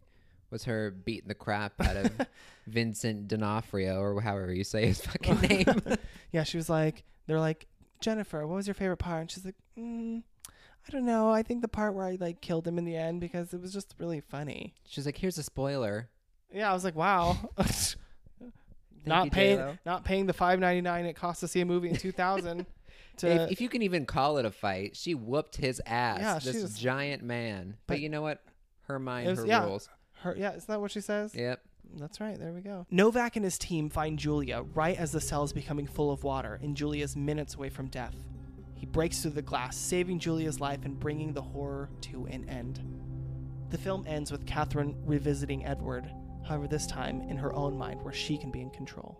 [0.50, 2.12] Was her beating the crap out of
[2.66, 5.66] Vincent D'Onofrio, or however you say his fucking name.
[6.32, 7.66] Yeah, she was like, they're like,
[8.00, 9.20] Jennifer, what was your favorite part?
[9.22, 10.22] And she's like, mm,
[10.86, 11.30] I don't know.
[11.30, 13.72] I think the part where I like killed him in the end because it was
[13.72, 14.74] just really funny.
[14.86, 16.08] She's like, "Here's a spoiler."
[16.52, 17.36] Yeah, I was like, wow.
[19.04, 19.78] Not you, paying, J-Lo.
[19.86, 22.66] not paying the five ninety nine it cost to see a movie in two thousand.
[23.18, 26.18] to if, if you can even call it a fight, she whooped his ass.
[26.20, 27.76] Yeah, this was- giant man.
[27.86, 28.42] But, But- you know what?
[28.88, 29.64] Her mind, was- her yeah.
[29.64, 29.88] rules.
[30.20, 31.34] Her, yeah, isn't that what she says?
[31.34, 31.60] Yep.
[31.98, 32.38] That's right.
[32.38, 32.86] There we go.
[32.90, 36.58] Novak and his team find Julia right as the cell is becoming full of water,
[36.62, 38.14] and Julia is minutes away from death.
[38.74, 42.80] He breaks through the glass, saving Julia's life and bringing the horror to an end.
[43.70, 46.10] The film ends with Catherine revisiting Edward,
[46.46, 49.18] however, this time in her own mind where she can be in control.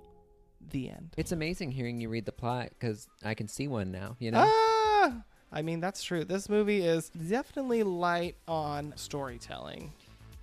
[0.70, 1.14] The end.
[1.16, 4.16] It's amazing hearing you read the plot because I can see one now.
[4.18, 4.44] You know.
[4.46, 5.22] Ah!
[5.52, 6.24] I mean, that's true.
[6.24, 9.92] This movie is definitely light on storytelling.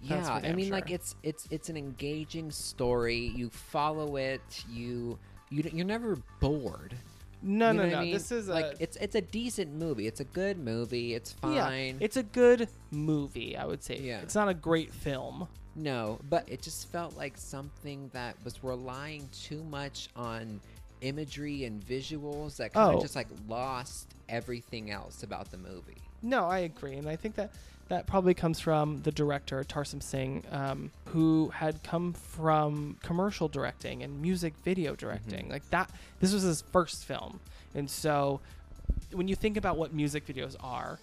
[0.03, 3.31] Yeah, I mean, like it's it's it's an engaging story.
[3.35, 4.41] You follow it.
[4.69, 5.17] You
[5.49, 6.95] you you're never bored.
[7.45, 7.97] No, You no, know what no.
[7.99, 8.13] I mean?
[8.13, 10.07] This is a like it's it's a decent movie.
[10.07, 11.13] It's a good movie.
[11.13, 11.53] It's fine.
[11.55, 11.91] yeah.
[11.99, 13.97] It's a good movie, I would say.
[13.99, 14.21] Yeah.
[14.21, 15.47] It's not a great film.
[15.75, 20.61] No, but it just felt like something that was relying too much on
[21.01, 23.01] imagery and visuals that kind of Oh.
[23.01, 25.97] just like lost everything else about the movie.
[26.21, 27.51] No, I agree, and I think that
[27.93, 34.01] that probably comes from the director Tarsem Singh, um, who had come from commercial directing
[34.01, 35.45] and music video directing.
[35.45, 35.51] Mhm.
[35.51, 37.39] Like that, this was his first film,
[37.75, 38.41] and so
[39.11, 40.97] when you think about what music videos are,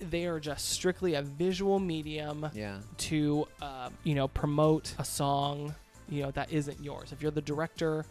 [0.00, 2.78] they are just strictly a visual medium Yeah.
[3.08, 5.74] to, uh, you know, promote a song,
[6.08, 7.12] you know, that isn't yours.
[7.12, 8.06] If you're the director.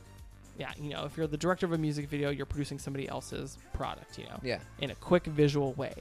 [0.56, 3.58] Yeah, you know, if you're the director of a music video, you're producing somebody else's
[3.74, 4.60] product, you know Yeah.
[4.78, 5.96] in a quick visual way.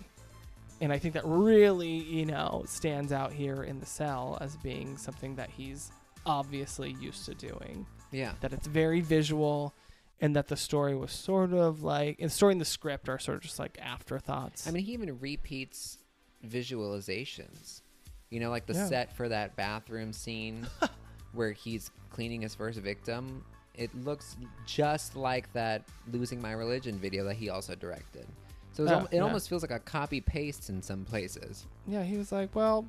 [0.82, 4.96] And I think that really, you know, stands out here in the cell as being
[4.98, 5.92] something that he's
[6.26, 7.86] obviously used to doing.
[8.10, 8.32] Yeah.
[8.40, 9.72] That it's very visual
[10.20, 13.18] and that the story was sort of like and the story and the script are
[13.20, 14.66] sort of just like afterthoughts.
[14.66, 15.98] I mean, he even repeats
[16.46, 17.82] visualizations.
[18.30, 18.86] You know, like the Yeah.
[18.88, 20.66] set for that bathroom scene
[21.32, 23.44] where he's cleaning his first victim.
[23.74, 28.26] It looks just like that "Losing My Religion" video that he also directed.
[28.74, 29.20] So Oh, al- it yeah.
[29.20, 31.66] almost feels like a copy paste in some places.
[31.86, 32.86] yeah, he was like, "Well,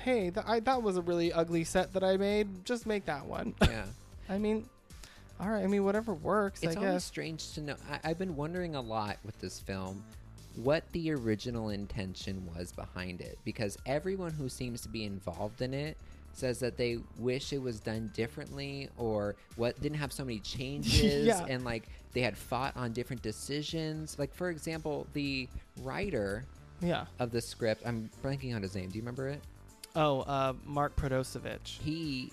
[0.00, 2.64] hey, th- I, that was a really ugly set that I made.
[2.64, 3.84] Just make that one." Yeah,
[4.28, 4.68] I mean,
[5.40, 5.62] all right.
[5.62, 6.62] I mean, whatever works.
[6.62, 7.04] it's I always guess.
[7.04, 7.76] strange to know.
[7.90, 10.02] I- I've been wondering a lot with this film
[10.56, 15.72] what the original intention was behind it because everyone who seems to be involved in
[15.72, 15.96] it
[16.34, 21.26] says that they wish it was done differently or what didn't have so many changes
[21.26, 21.46] Yeah.
[21.48, 25.48] and like they had fought on different decisions like for example the
[25.82, 26.44] writer
[26.80, 27.06] Yeah.
[27.18, 29.40] of the script i'm blanking on his name do you remember it
[29.94, 31.78] Oh, uh, Mark Protosevich.
[31.82, 32.32] he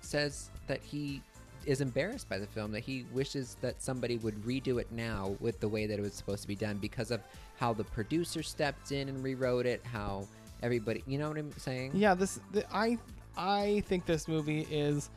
[0.00, 1.20] says that he
[1.66, 5.60] is embarrassed by the film that he wishes that somebody would redo it now with
[5.60, 7.20] the way that it was supposed to be done because of
[7.58, 10.26] how the producer stepped in and rewrote it how
[10.62, 12.96] everybody you know what i'm saying Yeah, this the, I
[13.36, 15.10] I think this movie is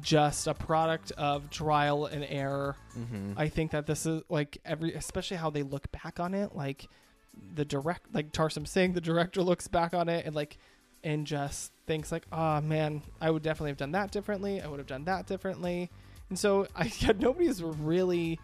[0.00, 2.76] just a product of trial and error.
[2.98, 3.32] mm-hmm.
[3.36, 6.88] I think that this is like every especially how they look back on it, like
[7.54, 10.58] the direct like Tarsem Singh, the director looks back on it and like
[11.04, 14.60] and just thinks like, "Oh man, I would definitely have done that differently.
[14.62, 15.90] I would have done that differently."
[16.28, 18.38] And so I yeah, nobody's really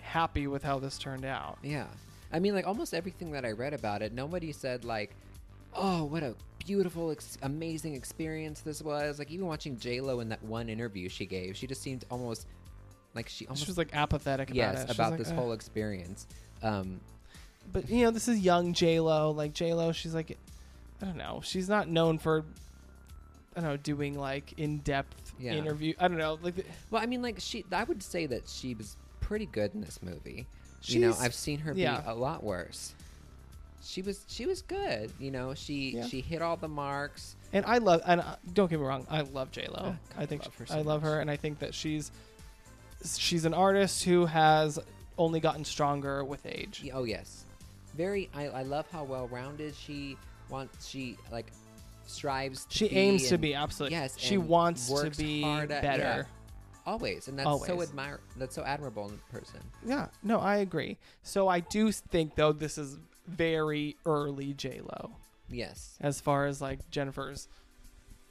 [0.00, 1.58] happy with how this turned out.
[1.62, 1.86] yeah
[2.32, 5.16] i mean like almost everything that i read about it nobody said like
[5.76, 6.34] oh what a
[6.64, 11.24] beautiful ex- amazing experience this was like even watching j-lo in that one interview she
[11.26, 12.46] gave she just seemed almost
[13.14, 14.90] like she almost She was like apathetic about yes.
[14.90, 16.26] About this whole experience
[16.62, 17.00] um
[17.72, 19.30] but you know this is young J Lo.
[19.32, 20.38] Like J Lo, she's like,
[21.02, 22.44] I don't know, she's not known for,
[23.56, 25.54] I don't know, doing like in depth Yeah.
[25.54, 25.94] interview.
[25.98, 28.96] I don't know, like Well, I mean, like she, I would say that she was
[29.20, 30.46] pretty good in this movie.
[30.84, 32.00] you know, I've seen her yeah.
[32.02, 32.94] be a lot worse.
[33.86, 35.12] She was, she was good.
[35.18, 36.06] You know, she Yeah.
[36.06, 37.36] she hit all the marks.
[37.52, 39.94] and I love and uh, don't get me wrong, I love J Lo.
[39.94, 42.10] Ah, I think love her so I love her, and I think that she's
[43.16, 44.78] she's an artist who has
[45.18, 46.88] only gotten stronger with age.
[46.92, 47.44] Oh yes,
[47.94, 48.28] very.
[48.34, 50.16] I, I love how well rounded she
[50.50, 50.86] wants.
[50.88, 51.46] She like
[52.06, 52.64] strives.
[52.66, 53.96] To She aims to be absolutely.
[53.96, 55.78] Yes, she wants to be better.
[55.98, 56.22] yeah.
[56.84, 57.88] always, and that's so Always.
[57.90, 58.20] admire.
[58.36, 59.60] That's so admirable in a person.
[59.84, 60.98] Yeah, no, I agree.
[61.22, 65.12] So I do think though this is very early J Lo.
[65.48, 65.96] Yes.
[66.00, 67.48] as far as like Jennifer's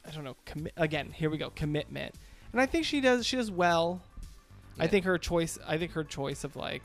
[0.05, 2.13] I don't know commi- again here we go commitment
[2.51, 4.01] and I think she does she does well
[4.77, 6.83] I think her choice I think her choice of like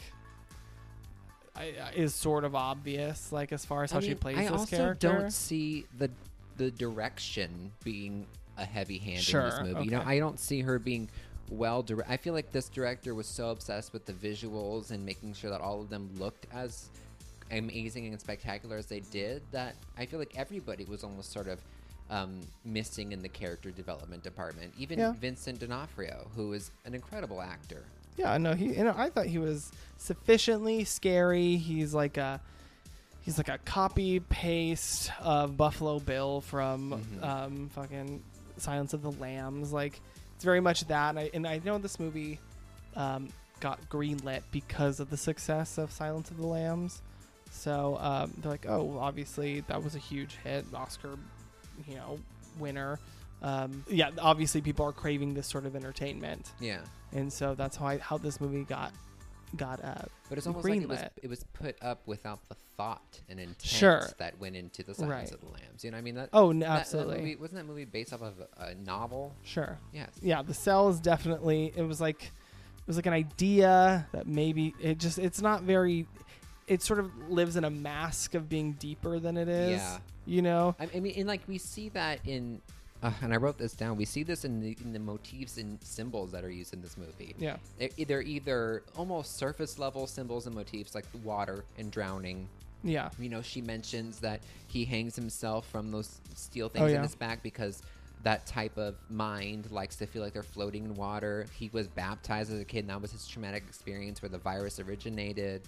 [1.57, 4.71] I, is sort of obvious like as far as how I she plays I this
[4.71, 5.09] character.
[5.09, 6.11] I also don't see the
[6.57, 9.85] the direction being a heavy hand in this Sure, movie.
[9.87, 10.03] You know.
[10.05, 11.09] I don't see her being
[11.51, 12.13] well directed.
[12.13, 15.61] I feel like this director was so obsessed with the visuals and making sure that
[15.61, 16.91] all of them looked as
[17.51, 21.59] amazing and spectacular as they did that I feel like everybody was almost sort of
[22.11, 24.73] um, missing in the character development department.
[24.79, 25.13] Even Yeah.
[25.13, 27.85] Vincent D'Onofrio, who is an incredible actor.
[28.17, 32.41] yeah no he you know I thought he was sufficiently scary he's like a
[33.23, 37.25] he's like a copy paste of Buffalo Bill from Mhm.
[37.25, 38.23] um, fucking
[38.57, 39.73] Silence of the Lambs.
[39.73, 40.01] Like
[40.35, 41.11] it's very much that.
[41.11, 42.39] And I, and I know this movie
[42.97, 43.29] um,
[43.61, 47.03] got greenlit because of the success of Silence of the Lambs.
[47.51, 51.17] So um, they're like, oh, well, obviously that was a huge hit, Oscar
[51.89, 52.19] you know
[52.59, 52.99] winner.
[53.43, 56.81] Um, yeah, obviously people are craving this sort of entertainment, Yeah.
[57.13, 58.93] and so that's how I, how this movie got
[59.57, 59.95] got uh,
[60.29, 63.63] But it's almost like it was, it was put up without the thought and intent
[63.63, 64.07] Sure.
[64.19, 65.33] that went into the Silence Right.
[65.33, 65.83] of the Lambs.
[65.83, 67.85] You know, what I mean, that, oh no, that- that absolutely movie- wasn't that movie
[67.87, 69.35] based off of a, a novel?
[69.43, 70.11] sure Yes.
[70.23, 74.75] yeah the cell is definitely it was like it was like an idea that maybe
[74.81, 76.07] it just it's not very
[76.71, 79.99] it sort of lives in a mask of being deeper than it is Yeah.
[80.25, 82.61] you know I, I mean, and like we see that in,
[83.03, 83.97] uh, and I wrote this down.
[83.97, 86.97] We see this in the, in the motifs and symbols that are used in this
[86.97, 87.35] movie.
[87.39, 92.49] yeah They're, they're either almost surface level symbols and motifs like water and drowning.
[92.85, 97.03] yeah You know, she mentions that he hangs himself from those steel things Oh, in
[97.03, 97.83] his back because
[98.23, 101.47] that type of mind likes to feel like they're floating in water.
[101.59, 104.79] He was baptized as a kid, and that was his traumatic experience where the virus
[104.79, 105.63] originated.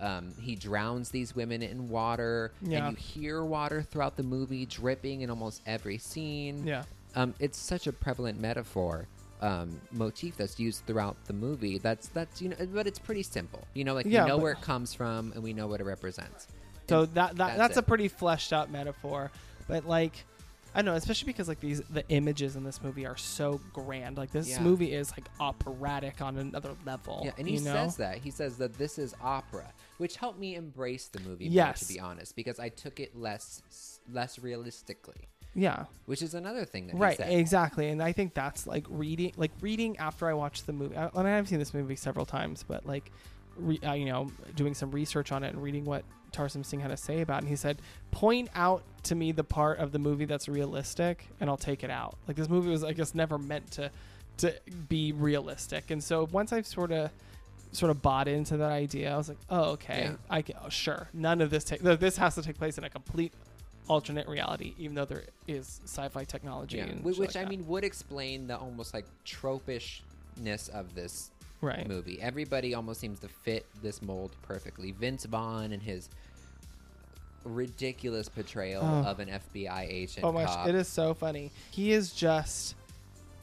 [0.00, 2.86] Um, he drowns these women in water, Yeah.
[2.86, 6.66] and you hear water throughout the movie dripping in almost every scene.
[6.66, 6.84] yeah
[7.16, 9.08] Um, it's such a prevalent metaphor.
[9.40, 11.78] Um, motif that's used throughout the movie.
[11.78, 13.62] That's that's you know, but it's pretty simple.
[13.74, 15.84] You know, like Yeah, we know where it comes from and we know what it
[15.84, 16.48] represents.
[16.88, 19.30] So And that, that that's that's, a pretty fleshed out metaphor,
[19.68, 20.24] but like
[20.74, 24.16] I don't know, especially because like these the images in this movie are so grand.
[24.16, 24.60] Like this Yeah.
[24.62, 27.22] movie is like operatic on another level.
[27.24, 27.72] Yeah, and he you know?
[27.72, 28.18] says that.
[28.18, 31.86] He says that this is opera, which helped me embrace the movie more, Yes.
[31.86, 33.62] to be honest, because I took it less
[34.10, 37.32] less realistically, Yeah, which is another thing that right, he said.
[37.32, 37.88] exactly.
[37.88, 40.96] And I think that's like reading, like reading after I watched the movie.
[40.96, 43.10] I, and I've seen this movie several times, but like,
[43.56, 46.88] re, uh, you know, doing some research on it and reading what Tarsem Singh had
[46.88, 47.40] to say about it.
[47.42, 47.82] And he said,
[48.12, 51.90] point out to me the part of the movie that's realistic, and I'll take it
[51.90, 52.16] out.
[52.26, 53.90] Like this movie was, I guess, never meant to
[54.38, 54.54] to
[54.88, 55.90] be realistic.
[55.90, 57.10] And so once I've sort of
[57.72, 60.12] sort of bought into that idea, I was like, oh, okay, Yeah.
[60.30, 61.08] I can, oh, sure.
[61.12, 63.32] None of this take this has to take place in a complete
[63.88, 66.76] alternate reality, even though there is sci-fi technology.
[66.78, 67.48] Yeah, and whi- which like I that.
[67.50, 71.86] mean would explain the almost like tropishness of this right?
[71.88, 72.20] movie.
[72.20, 74.92] Everybody almost seems to fit this mold perfectly.
[74.92, 76.08] Vince Vaughn and his
[77.44, 79.08] ridiculous portrayal Oh.
[79.10, 80.24] of an FBI agent.
[80.24, 80.56] Oh my, cop.
[80.56, 81.50] gosh, it is so funny.
[81.70, 82.74] He is just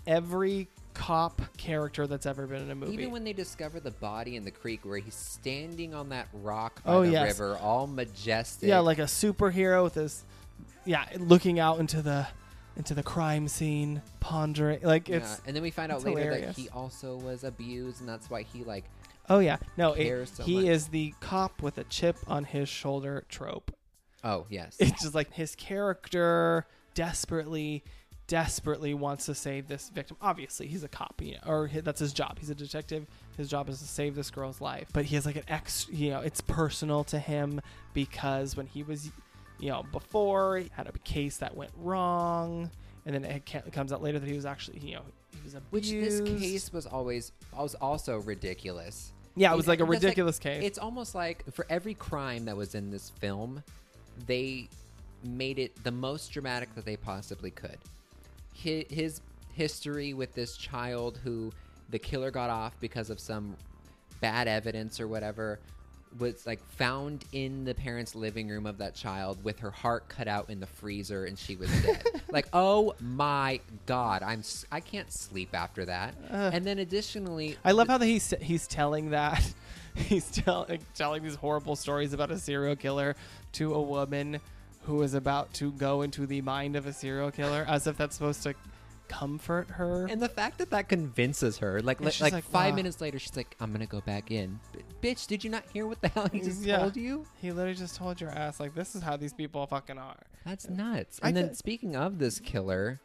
[0.05, 2.93] every cop character that's ever been in a movie.
[2.93, 6.81] Even when they discover the body in the creek, where he's standing on that rock
[6.83, 7.37] by Oh, the yes.
[7.39, 8.67] river, all majestic.
[8.67, 10.23] yeah, like a superhero with his,
[10.85, 12.25] yeah, looking out into the
[12.77, 14.79] into the crime scene, pondering.
[14.81, 16.55] Like Yeah, it's and then we find out later hilarious.
[16.55, 18.85] that he also was abused, and that's why he like.
[19.29, 20.65] oh yeah, no, it, so he much.
[20.65, 23.71] is the cop with a chip on his shoulder trope.
[24.23, 27.83] Oh yes, It's just like his character desperately,
[28.27, 30.17] desperately wants to save this victim.
[30.21, 32.37] Obviously, he's a cop, you know, or that's his job.
[32.39, 33.05] He's a detective.
[33.37, 34.87] His job is to save this girl's life.
[34.93, 37.61] But he has like an ex, you know, it's personal to him
[37.93, 39.11] because when he was,
[39.59, 42.69] you know, before he had a case that went wrong,
[43.05, 45.71] and then it comes out later that he was actually, you know, he was abused.
[45.71, 49.11] which this case was always was also ridiculous.
[49.35, 50.63] yeah, it was like a That's like- ridiculous case.
[50.63, 53.61] It's almost like for every crime that was in this film,
[54.25, 54.69] they
[55.23, 57.77] made it the most dramatic that they possibly could.
[58.55, 59.21] His, his
[59.53, 61.51] history with this child who
[61.89, 63.55] the killer got off because of some
[64.21, 65.59] bad evidence or whatever
[66.17, 70.27] was like found in the parents' living room of that child with her heart cut
[70.27, 72.01] out in the freezer and she was dead.
[72.31, 76.15] like, oh my god, I'm s- I can't sleep after that.
[76.31, 79.43] and then additionally, I love how that he's he's telling that
[79.95, 83.15] he's tell, telling these horrible stories about a serial killer
[83.53, 84.39] to a woman
[84.85, 88.15] who is about to go into the mind of a serial killer, as if that's
[88.15, 88.53] supposed to
[89.07, 90.07] comfort her.
[90.09, 93.35] And the fact that that convinces her, like, like, like five "Wow." minutes later, she's
[93.37, 96.27] like, "I'm gonna go back in." B- bitch, did you not hear what the hell
[96.31, 96.79] he mm, just Yeah.
[96.79, 97.25] told you?
[97.39, 100.17] he literally just told your ass like this is how these people fucking are.
[100.45, 101.19] That's nuts.
[101.21, 102.99] I And then th- speaking of this killer,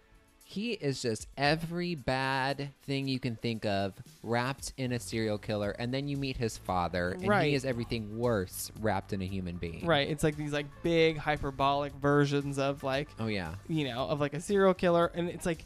[0.50, 3.92] he is just every bad thing you can think of
[4.24, 7.50] wrapped in a serial killer, and then you meet his father, and Right.
[7.50, 9.86] he is everything worse wrapped in a human being.
[9.86, 10.08] Right.
[10.08, 13.54] It's like these like big hyperbolic versions of like Oh yeah.
[13.68, 15.12] you know, of like a serial killer.
[15.14, 15.64] And it's like,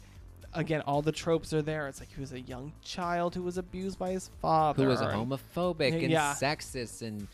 [0.53, 1.87] again, all the tropes are there.
[1.87, 4.83] It's like he was a young child who was abused by his father.
[4.83, 6.35] Who was and- homophobic and Yeah.
[6.35, 7.27] sexist and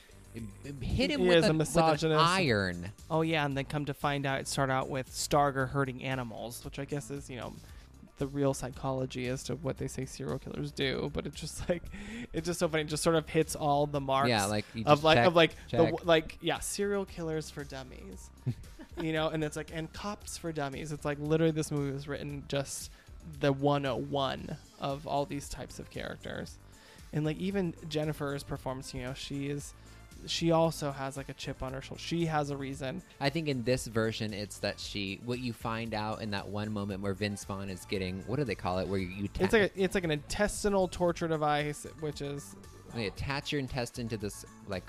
[0.82, 2.26] hit him He with, is a, a with an misogynist.
[2.26, 2.92] iron.
[3.10, 6.64] Oh yeah, and then come to find out, it started out with Stargher hurting animals,
[6.66, 7.54] which I guess is you know
[8.18, 11.10] the real psychology as to what they say serial killers do.
[11.14, 11.84] But it's just like
[12.34, 12.84] it's just so funny.
[12.84, 14.30] It just sort of hits all the marks.
[14.30, 15.98] Yeah, like you of just like check, of like check.
[16.00, 18.30] the like yeah serial killers for dummies.
[19.02, 20.92] you know, and it's like and cops for dummies.
[20.92, 22.92] It's like literally this movie was written just
[23.40, 26.58] the 101 of all these types of characters.
[27.14, 29.74] And like even Jennifer's performance, you know, she is
[30.28, 32.02] she also has like a chip on her shoulder.
[32.02, 33.02] She has a reason.
[33.20, 35.20] I think in this version, it's that she.
[35.26, 38.24] What you find out in that one moment where Vince Vaughn is getting.
[38.28, 38.88] What do they call it?
[38.88, 42.56] Where you, you It's like a, it's like an intestinal torture device, which is
[42.96, 44.84] they attach your intestine to this like.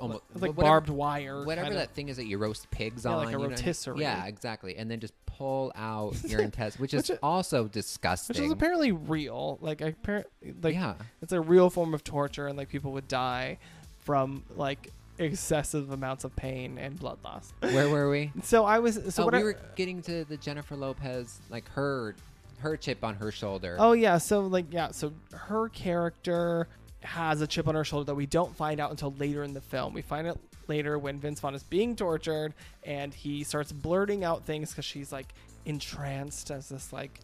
[0.00, 1.44] Almost, it's like whatever- barbed wire.
[1.44, 1.78] Whatever kinda.
[1.80, 3.50] that thing is that you roast pigs Yeah, on, like a you know?
[3.50, 4.00] rotisserie.
[4.00, 8.34] Yeah, exactly, and then just pull out your intestine, which is Which- also disgusting.
[8.34, 9.58] which is apparently real.
[9.60, 13.58] Like apparently, like yeah, it's a real form of torture, and like people would die
[14.02, 17.52] from like excessive amounts of pain and blood loss.
[17.60, 18.32] where were we?
[18.42, 21.68] So I was so oh, what we I, were getting to the Jennifer Lopez, like
[21.70, 22.14] her,
[22.58, 23.76] her chip on her shoulder.
[23.78, 26.68] Oh yeah, so like yeah, so her character
[27.02, 29.60] has a chip on her shoulder that we don't find out until later in the
[29.60, 29.92] film.
[29.92, 30.38] We find it
[30.68, 35.12] later when Vince Vaughn is being tortured and he starts blurting out things because she's
[35.12, 35.34] like
[35.64, 37.20] entranced as this like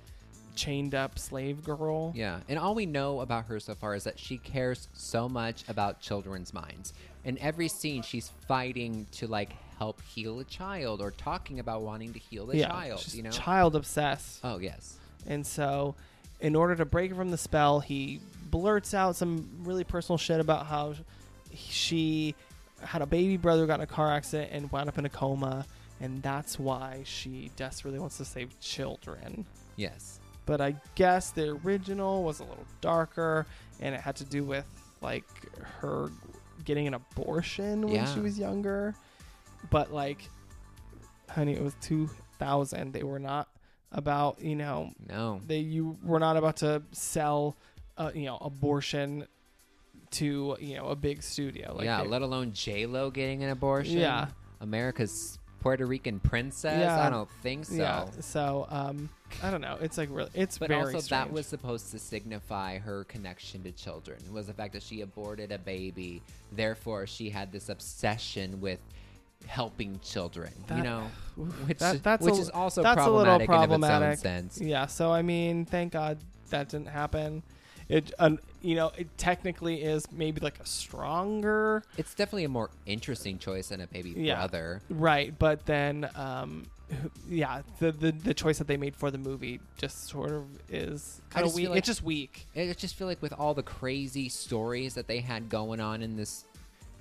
[0.59, 2.13] chained up slave girl.
[2.15, 5.65] Yeah, and all we know about her so far is that she cares so much
[5.69, 6.93] about children's minds.
[7.25, 12.13] In every scene, she's fighting to like help heal a child or talking about wanting
[12.13, 13.01] to heal a yeah, child.
[13.01, 13.31] she's You know?
[13.31, 14.41] child obsessed.
[14.43, 14.97] oh yes.
[15.27, 15.95] And so,
[16.41, 20.67] in order to break from the spell, he blurts out some really personal shit about
[20.67, 20.95] how
[21.55, 22.35] she
[22.83, 25.09] had a baby brother who got in a car accident and wound up in a
[25.09, 25.67] coma,
[26.01, 29.45] and that's why she desperately wants to save children.
[29.77, 30.18] Yes.
[30.49, 33.47] But I guess the original was a little darker,
[33.81, 34.65] and it had to do with
[35.03, 35.25] like
[35.81, 36.11] her
[36.65, 38.15] getting an abortion when Yeah.
[38.15, 38.95] she was younger.
[39.69, 40.27] But like,
[41.29, 42.95] honey, it was 2000.
[42.95, 43.49] They were not
[43.93, 45.41] about you know No.
[45.47, 47.55] they you were not about to sell
[47.99, 49.27] uh, you know abortion
[50.13, 53.51] to you know a big studio like yeah, they- let alone J Lo getting an
[53.51, 53.99] abortion.
[53.99, 54.29] Yeah.
[54.63, 56.79] America's Puerto Rican princess.
[56.81, 57.05] Yeah.
[57.07, 57.75] I don't think so.
[57.75, 59.09] yeah so um
[59.43, 62.79] i don't know it's like really it's But very also, that was supposed to signify
[62.79, 64.19] her connection to children.
[64.33, 68.79] Was the fact that she aborted a baby, therefore she had this obsession with
[69.47, 70.53] helping children.
[70.77, 71.03] you know,
[71.67, 74.13] which that- that's which a- is also that's a little problematic, in of problematic.
[74.15, 74.61] its own sense.
[74.61, 76.19] yeah so i mean thank god
[76.51, 77.43] that didn't happen
[77.89, 78.13] it
[78.63, 83.69] you know it technically is maybe like a stronger It's definitely a more interesting choice
[83.69, 84.37] than a baby Yeah.
[84.37, 84.83] brother.
[84.91, 86.67] right but then um
[87.29, 91.21] yeah the, the the choice that they made for the movie just sort of is
[91.31, 94.29] kind of weak like- it's just weak I just feel like with all the crazy
[94.29, 96.45] stories that they had going on in this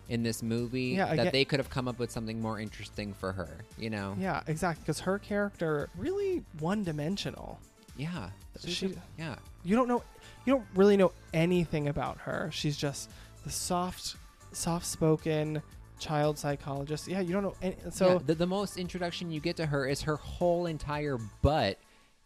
[0.09, 3.13] in this movie, Yeah, that get- they could have come up with something more interesting
[3.13, 3.49] for her.
[3.77, 4.15] You know?
[4.17, 4.81] Yeah, exactly.
[4.83, 7.59] Because her character really one dimensional.
[7.97, 8.29] Yeah.
[8.65, 9.35] She- a- yeah.
[9.65, 10.03] You don't know,
[10.47, 12.49] you don't really know anything about her.
[12.53, 13.09] She's just
[13.43, 14.15] the soft,
[14.53, 15.61] soft-spoken
[15.99, 17.07] child psychologist.
[17.07, 17.55] Yeah, you don't know.
[17.61, 21.17] Any, so yeah, the, the most introduction you get to her is her whole entire
[21.41, 21.77] butt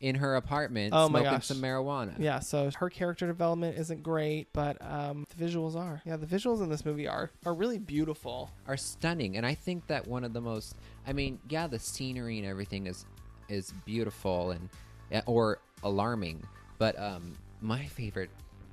[0.01, 1.45] in her apartment Oh my smoking gosh.
[1.47, 2.13] some marijuana.
[2.17, 6.01] yeah, so her character development isn't great, but um, the visuals are.
[6.05, 8.51] Yeah, the visuals in this movie are are really beautiful.
[8.67, 10.76] Are stunning, and I think that one of the most.
[11.07, 13.05] I mean, yeah, the scenery and everything is
[13.49, 14.69] is beautiful and
[15.11, 16.43] eh, or alarming,
[16.78, 18.30] but um, my favorite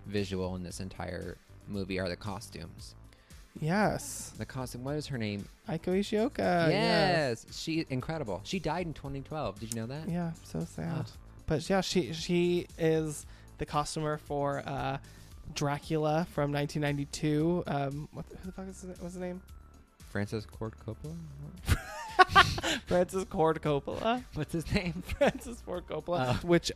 [0.06, 1.36] visual in this entire
[1.68, 2.94] movie are the costumes.
[3.60, 4.84] Yes, The costume.
[4.84, 5.44] What is her name?
[5.68, 6.70] Eiko Ishioka.
[6.70, 8.40] yes, she incredible.
[8.44, 9.58] She died in 2012.
[9.58, 10.08] Did you know that?
[10.08, 11.06] Yeah, so sad.
[11.46, 13.26] But yeah, she she is
[13.58, 14.98] the costumer for uh,
[15.54, 17.64] Dracula from 1992.
[17.66, 19.42] Um, what the, who the fuck is his, what's his name?
[20.10, 21.16] Francis Ford Coppola.
[22.86, 24.22] Francis Ford Coppola.
[24.34, 25.02] What's his name?
[25.18, 26.46] Francis Ford Coppola, Oh.
[26.46, 26.70] which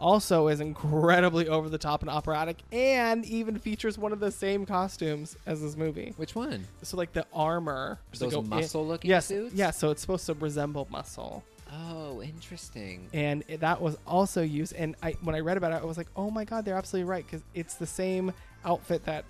[0.00, 4.64] also is incredibly over the top and operatic, and even features one of the same
[4.66, 6.12] costumes as this movie.
[6.16, 6.64] Which one?
[6.82, 9.54] So like the armor, Those go in- muscle-looking yes, suits?
[9.54, 11.42] Yeah, so it's supposed to resemble muscle.
[11.70, 13.08] Oh, interesting.
[13.12, 14.72] and it- that was also used.
[14.74, 17.08] And I, when I read about it, I was like, "Oh my god, they're absolutely
[17.10, 18.32] right!" Because it's the same
[18.64, 19.24] outfit that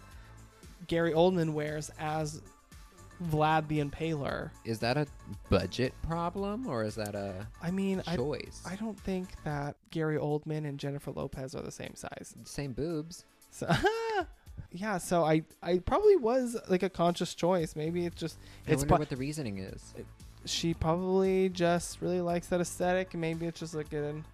[0.86, 2.40] Gary Oldman wears as
[3.30, 4.50] Vlad the Impaler.
[4.64, 5.06] Is that a
[5.50, 8.62] budget problem or is that a I mean, I, choice?
[8.66, 12.34] I don't think that Gary Oldman and Jennifer Lopez are the same size.
[12.44, 13.24] Same boobs.
[13.50, 13.68] So,
[14.72, 17.74] yeah, so I, I probably was like a conscious choice.
[17.74, 19.94] Maybe it's just I it's wonder po- what the reasoning is.
[20.44, 23.14] she probably just really likes that aesthetic.
[23.14, 24.24] Maybe it's just like an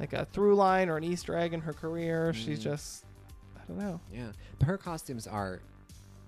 [0.00, 2.32] like a through line or an Easter egg in her career.
[2.34, 2.62] She's Mm.
[2.64, 3.04] just
[3.56, 4.00] I don't know.
[4.12, 5.60] Yeah, but her costumes are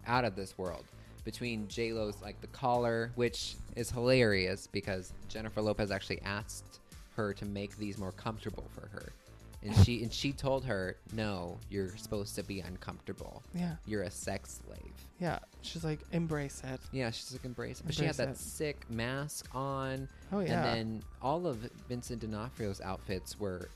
[0.06, 0.84] out of this world.
[1.26, 6.78] Between J Lo's like the collar, which is hilarious because Jennifer Lopez actually asked
[7.16, 9.12] her to make these more comfortable for her,
[9.62, 13.42] and she and she told her, "No, you're supposed to be uncomfortable.
[13.54, 15.40] Yeah, You're a sex slave." yeah.
[15.62, 16.78] She's like embrace it.
[16.92, 17.86] Yeah, she's like embrace it.
[17.86, 18.36] But she had that it.
[18.38, 20.08] sick mask on.
[20.32, 20.64] Oh yeah.
[20.64, 21.56] And then all of
[21.88, 23.68] Vincent D'Onofrio's outfits were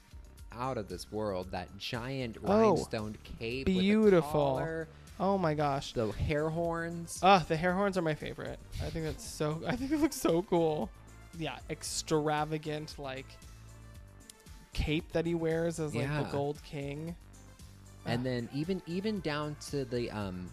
[0.53, 1.51] out of this world.
[1.51, 4.87] That giant Oh, rhinestone cape, beautiful.
[5.23, 5.93] Oh my gosh.
[5.93, 7.21] the hair horns.
[7.23, 8.59] Ah, the hair horns are my favorite.
[8.83, 9.61] I think that's so.
[9.67, 10.89] I think it looks so cool.
[11.39, 13.27] Yeah, extravagant like
[14.73, 16.23] cape that he wears as like Yeah.
[16.23, 17.15] the gold king.
[18.07, 18.25] and Ah.
[18.25, 20.49] then even even down to the um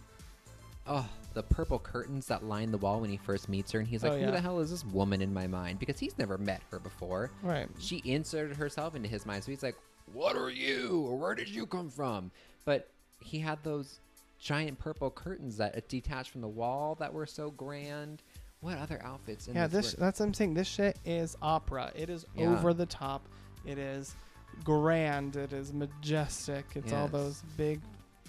[0.85, 4.03] oh the purple curtains that line the wall when he first meets her and he's
[4.03, 4.31] like Oh, who yeah.
[4.31, 7.69] the hell is this woman in my mind because he's never met her before right.
[7.79, 9.75] she inserted herself into his mind so he's like
[10.11, 12.31] what are you or where did you come from
[12.65, 12.89] but
[13.21, 13.99] he had those
[14.39, 18.21] giant purple curtains that detached from the wall that were so grand
[18.59, 20.53] what other outfits in Yeah, this, this that's what I'm saying.
[20.55, 21.91] This shit is opera.
[21.95, 22.51] It is Yeah.
[22.51, 23.27] over the top.
[23.65, 24.15] It is
[24.63, 25.35] grand.
[25.35, 26.65] It is majestic.
[26.75, 27.81] It's all those big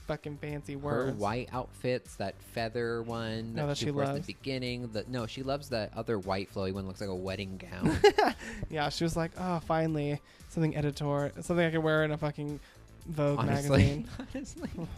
[0.06, 1.11] fucking fancy words.
[1.12, 4.88] her white outfits, that feather one No, that, that she, she wore at the beginning.
[4.92, 6.86] The, no, she loves that other white flowy one.
[6.86, 7.98] Looks like a wedding gown.
[8.70, 12.61] Yeah, she was like, "Oh, finally something editor, something I can wear in a fucking
[13.06, 14.70] Vogue honestly, magazine." honestly,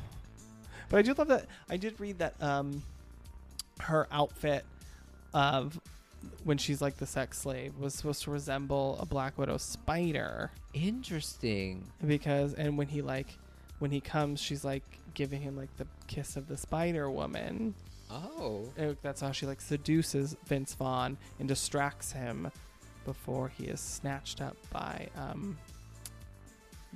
[0.90, 1.46] But I do love that.
[1.70, 2.82] I did read that um,
[3.78, 4.66] her outfit
[5.32, 5.80] of
[6.44, 11.84] when she's like the sex slave was supposed to resemble a Black Widow spider interesting.
[12.06, 13.38] because, and when he like,
[13.78, 14.84] when he comes, she's like
[15.14, 17.74] giving him like the kiss of the Spider Woman.
[18.10, 18.64] Oh,
[19.02, 22.50] that's how she like seduces Vince Vaughn and distracts him
[23.04, 25.56] before he is snatched up by um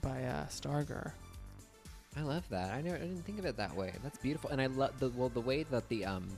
[0.02, 1.12] by uh Stargher.
[2.16, 2.72] I love that.
[2.72, 3.92] I never, I didn't think of it that way.
[4.02, 6.28] That's beautiful, and I love the well the way that the um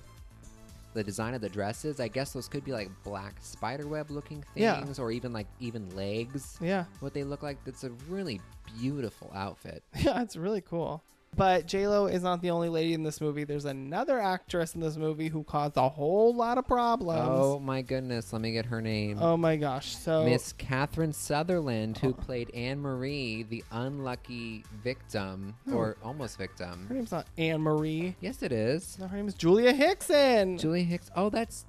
[0.94, 2.00] the design of the dresses.
[2.00, 4.80] I guess those could be like black spiderweb looking Yeah.
[4.82, 6.56] things, or even like even legs.
[6.60, 6.84] Yeah.
[7.00, 7.62] What they look like.
[7.64, 8.40] That's a really
[8.78, 9.82] beautiful outfit.
[9.98, 11.02] Yeah, it's really cool.
[11.36, 13.44] But J Lo is not the only lady in this movie.
[13.44, 17.20] There's another actress in this movie who caused a whole lot of problems.
[17.30, 19.18] Oh my goodness, let me get her name.
[19.20, 19.94] Oh my gosh!
[19.96, 25.74] So Miss Catherine Sutherland, who played Anne Marie, the unlucky victim, Oh.
[25.74, 26.86] or almost victim.
[26.88, 28.16] her name's not Anne Marie.
[28.20, 28.96] Yes, it is.
[28.98, 30.58] No, her name is Julia Hickson.
[30.58, 31.10] Julie Hicks.
[31.14, 31.64] Oh, that's.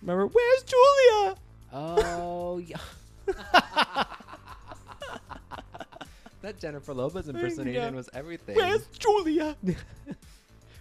[0.00, 1.34] Remember, where's Julia?
[1.72, 2.78] Oh, yeah.
[6.42, 8.56] that Jennifer Lopez impersonation was everything.
[8.56, 9.56] Where's Julia?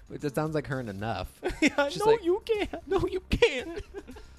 [0.08, 1.30] Which it sounds like her in enough.
[1.62, 2.70] yeah, She's no, like- you can't.
[2.88, 3.82] No, you can't.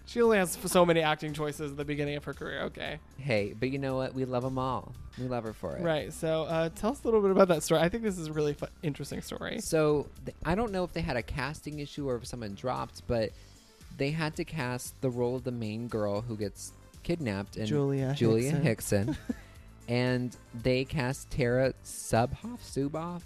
[0.07, 2.62] she only has so many acting choices at the beginning of her career.
[2.62, 4.14] Okay, hey, but you know what?
[4.14, 4.93] We love them all.
[5.18, 5.83] We love her for it.
[5.83, 6.12] right.
[6.12, 7.81] So, uh, tell us a little bit about that story.
[7.81, 9.61] I think this is a really fu- interesting story.
[9.61, 13.03] So th- I don't know if they had a casting issue or if someone dropped,
[13.07, 13.31] but
[13.99, 18.14] they had to cast the role of the main girl who gets kidnapped and Julia
[18.16, 19.09] Julia Hickson.
[19.09, 19.16] Hickson,
[19.91, 23.22] and they cast Tara Subkoff, Suboff.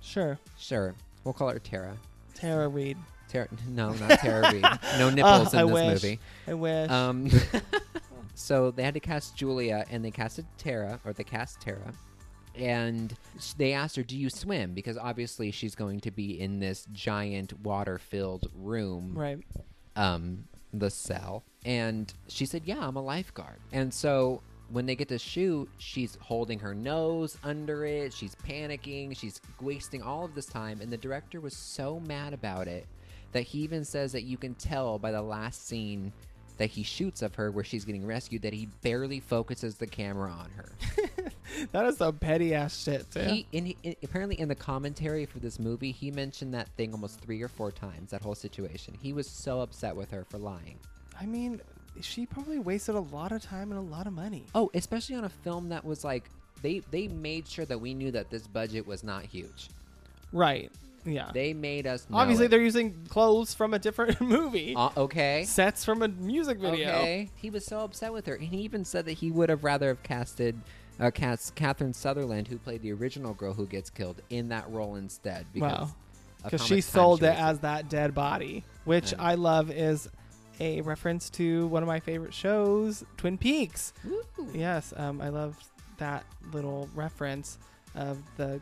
[0.00, 0.94] Sure, Sure,
[1.24, 1.96] we'll call her Tara.
[2.34, 2.96] Tara Reid.
[3.28, 4.64] Tara, no, not Tara Reid.
[4.98, 6.02] No nipples Uh, I in this wish.
[6.02, 6.20] movie.
[6.46, 6.90] I wish.
[6.90, 7.30] Um,
[8.34, 11.92] so they had to cast Julia, and they casted Tara, or they cast Tara,
[12.54, 16.58] and s- they asked her, "Do you swim?" Because obviously she's going to be in
[16.60, 19.38] this giant water-filled room, right.
[19.96, 20.44] um,
[20.74, 24.42] the cell, and she said, "Yeah, I'm a lifeguard." And so
[24.72, 28.12] when they get to shoot, she's holding her nose under it.
[28.12, 29.16] She's panicking.
[29.16, 32.86] She's wasting all of this time, and the director was so mad about it
[33.32, 36.12] that he even says that you can tell by the last scene
[36.58, 40.30] that he shoots of her where she's getting rescued that he barely focuses the camera
[40.30, 40.72] on her.
[41.72, 43.20] That is some petty ass shit, too.
[43.20, 47.20] He, in, in, apparently in the commentary for this movie, he mentioned that thing almost
[47.20, 48.10] three or four times.
[48.10, 48.96] That whole situation.
[49.00, 50.78] He was so upset with her for lying.
[51.20, 51.60] I mean,
[52.00, 54.44] she probably wasted a lot of time and a lot of money.
[54.54, 56.24] Oh, especially on a film that was like
[56.62, 59.68] they they made sure that we knew that this budget was not huge.
[60.32, 60.70] Right.
[61.04, 61.30] Yeah.
[61.34, 62.48] They made us know Obviously, it.
[62.50, 64.74] they're using clothes from a different movie.
[64.76, 65.44] Uh, okay.
[65.44, 66.90] Sets from a music video.
[66.90, 67.30] Okay.
[67.34, 69.88] He was so upset with her, and he even said that he would have rather
[69.88, 70.56] have casted
[71.00, 74.94] uh, cast Catherine Sutherland, who played the original girl who gets killed, in that role
[74.94, 75.44] instead.
[75.52, 75.90] Because Wow.
[76.44, 80.08] of Because she sold it as that dead body, which I love is
[80.60, 83.92] a reference to one of my favorite shows, Twin Peaks.
[84.04, 84.22] Woo.
[84.52, 85.56] Yes, um, I love
[85.98, 87.58] that little reference
[87.94, 88.60] of the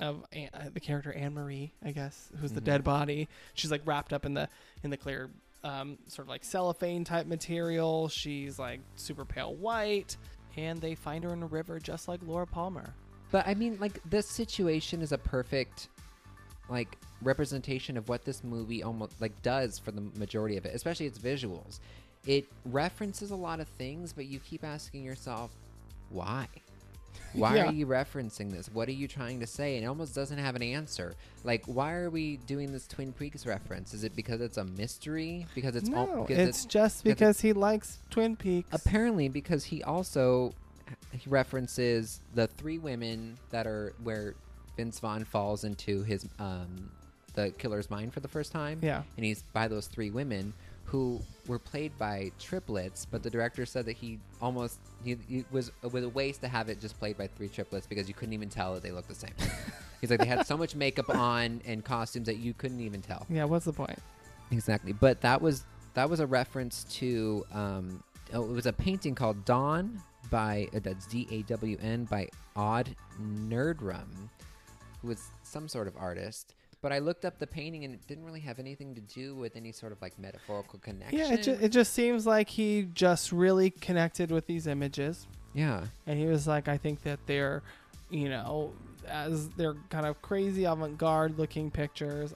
[0.00, 2.64] of uh, the character Anne Marie, I guess, who's the Mhm.
[2.64, 3.28] dead body.
[3.52, 4.48] She's like wrapped up in the
[4.82, 5.28] in the clear,
[5.62, 8.08] um, sort of like cellophane type material.
[8.08, 10.16] She's like super pale white,
[10.56, 12.94] and they find her in a river, just like Laura Palmer.
[13.30, 15.88] But I mean, like this situation is a perfect,
[16.70, 21.06] like representation of what this movie almost like does for the majority of it, especially
[21.06, 21.80] its visuals.
[22.26, 25.50] It references a lot of things, but you keep asking yourself,
[26.10, 26.48] why?
[27.32, 27.66] Why Yeah.
[27.68, 28.68] are you referencing this?
[28.72, 29.76] What are you trying to say?
[29.76, 31.14] And it almost doesn't have an answer.
[31.44, 33.94] Like, why are we doing this Twin Peaks reference?
[33.94, 35.46] Is it because it's a mystery?
[35.54, 38.68] Because it's all, no, because it's just because it- because he likes Twin Peaks.
[38.72, 40.54] apparently because he also
[41.12, 44.34] he references the three women that are where
[44.80, 46.90] Vince Vaughn falls into his um
[47.34, 48.78] the killer's mind for the first time.
[48.82, 49.02] Yeah.
[49.16, 50.54] and he's by those three women
[50.84, 55.70] who were played by triplets, but the director said that he almost he, he was
[55.84, 58.32] it was a waste to have it just played by three triplets because you couldn't
[58.32, 59.34] even tell that they looked the same.
[60.00, 63.26] He's like they had so much makeup on and costumes that you couldn't even tell.
[63.28, 63.98] Yeah, what's the point?
[64.50, 68.02] Exactly, but that was that was a reference to um,
[68.32, 70.00] oh, it was a painting called Dawn
[70.30, 72.88] by uh, that's D A W N by Odd
[73.22, 74.06] Nerdrum,
[75.02, 76.54] who was some sort of artist.
[76.82, 79.54] But I looked up the painting and it didn't really have anything to do with
[79.54, 81.18] any sort of like metaphorical connection.
[81.18, 85.26] Yeah, it, ju- it just seems like he just really connected with these images.
[85.52, 87.62] yeah, And he was like, I think that they're,
[88.08, 88.72] you know,
[89.06, 92.32] as they're kind of crazy avant garde looking pictures,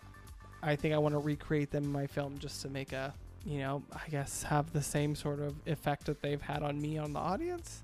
[0.62, 3.14] I think I want to recreate them in my film just to make a,
[3.46, 6.98] you know, I guess have the same sort of effect that they've had on me
[6.98, 7.82] on the audience.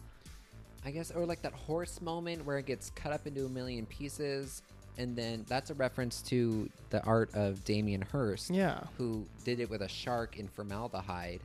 [0.85, 3.85] I guess, or like that horse moment where it gets cut up into a million
[3.87, 4.63] pieces,
[4.99, 8.81] and then that's a reference to the art of Damien Hirst, Yeah.
[8.97, 11.41] who did it with a shark in formaldehyde.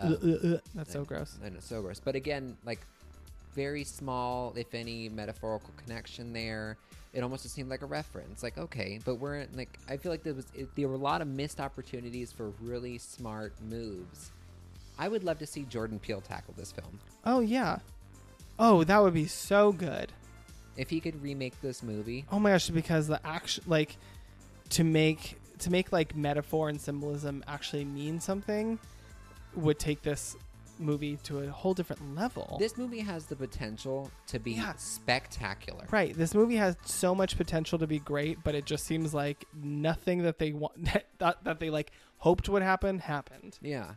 [0.00, 1.36] Um, That's so gross.
[1.44, 1.98] I know, so gross.
[1.98, 2.80] But again, like
[3.54, 6.76] very small, if any, metaphorical connection there.
[7.14, 8.42] It almost just seemed like a reference.
[8.42, 10.98] Like, okay, but we're in, like, I feel like there was it, there were a
[10.98, 14.30] lot of missed opportunities for really smart moves.
[14.98, 17.00] I would love to see Jordan Peele tackle this film.
[17.24, 17.78] Oh, yeah.
[18.58, 20.12] Oh, that would be so good.
[20.76, 23.96] If he could remake this movie, Oh my gosh, because the action, like,
[24.70, 28.78] to make to make like metaphor and symbolism actually mean something,
[29.56, 30.36] would take this
[30.78, 32.56] movie to a whole different level.
[32.60, 34.74] this movie has the potential to be Yeah.
[34.76, 35.86] spectacular.
[35.90, 39.44] right, this movie has so much potential to be great, but it just seems like
[39.60, 40.74] nothing that they want
[41.18, 43.58] that, that they like hoped would happen happened.
[43.60, 43.94] Yeah.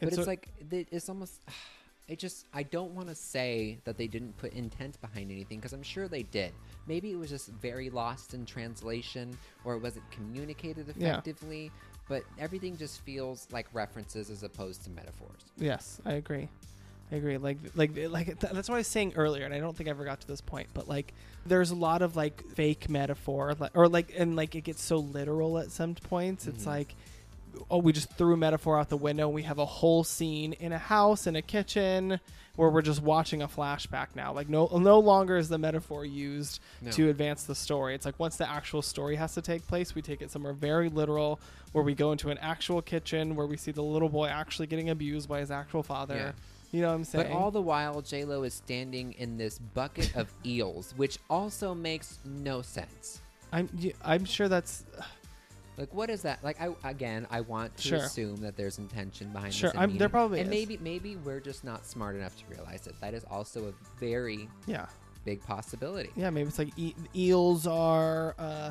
[0.00, 1.40] But so- it's like th- it's almost
[2.08, 5.72] it just I don't want to say that they didn't put intent behind anything because
[5.72, 6.52] I'm sure they did.
[6.86, 11.70] Maybe it was just very lost in translation or it wasn't communicated effectively, Yeah.
[12.08, 15.40] but everything just feels like references as opposed to metaphors.
[15.56, 16.48] Yes, I agree.
[17.12, 17.36] I agree.
[17.38, 19.90] Like, like, like th- that's what I was saying earlier, and I don't think I
[19.90, 20.68] ever got to this point.
[20.74, 21.12] But like,
[21.46, 24.96] there's a lot of like fake metaphor, like, or like, and like it gets so
[24.96, 26.46] literal at some points.
[26.46, 26.68] It's Mhm.
[26.68, 26.94] like,
[27.70, 29.28] oh, we just threw metaphor out the window.
[29.28, 32.20] We have a whole scene in a house, in a kitchen,
[32.56, 34.32] where we're just watching a flashback now.
[34.32, 36.90] Like, no, no longer is the metaphor used No.
[36.92, 37.94] to advance the story.
[37.94, 40.88] It's like once the actual story has to take place, we take it somewhere very
[40.88, 41.40] literal,
[41.72, 44.90] where we go into an actual kitchen, where we see the little boy actually getting
[44.90, 46.14] abused by his actual father.
[46.16, 46.32] Yeah.
[46.70, 47.28] You know what I'm saying?
[47.28, 51.72] But all the while, J Lo is standing in this bucket of eels, which also
[51.74, 53.20] makes no sense.
[53.52, 54.82] I'm y- I'm sure that's
[55.76, 56.42] Like, what is that?
[56.44, 57.98] Like, I again, I want to Sure.
[57.98, 59.78] assume that there's intention behind Sure, this.
[59.78, 60.10] I'm- there meaning.
[60.10, 60.50] probably and is.
[60.50, 62.94] maybe maybe we're just not smart enough to realize it.
[63.00, 64.86] That is also a very yeah
[65.24, 66.10] big possibility.
[66.16, 68.70] yeah maybe it's like e- eels are uh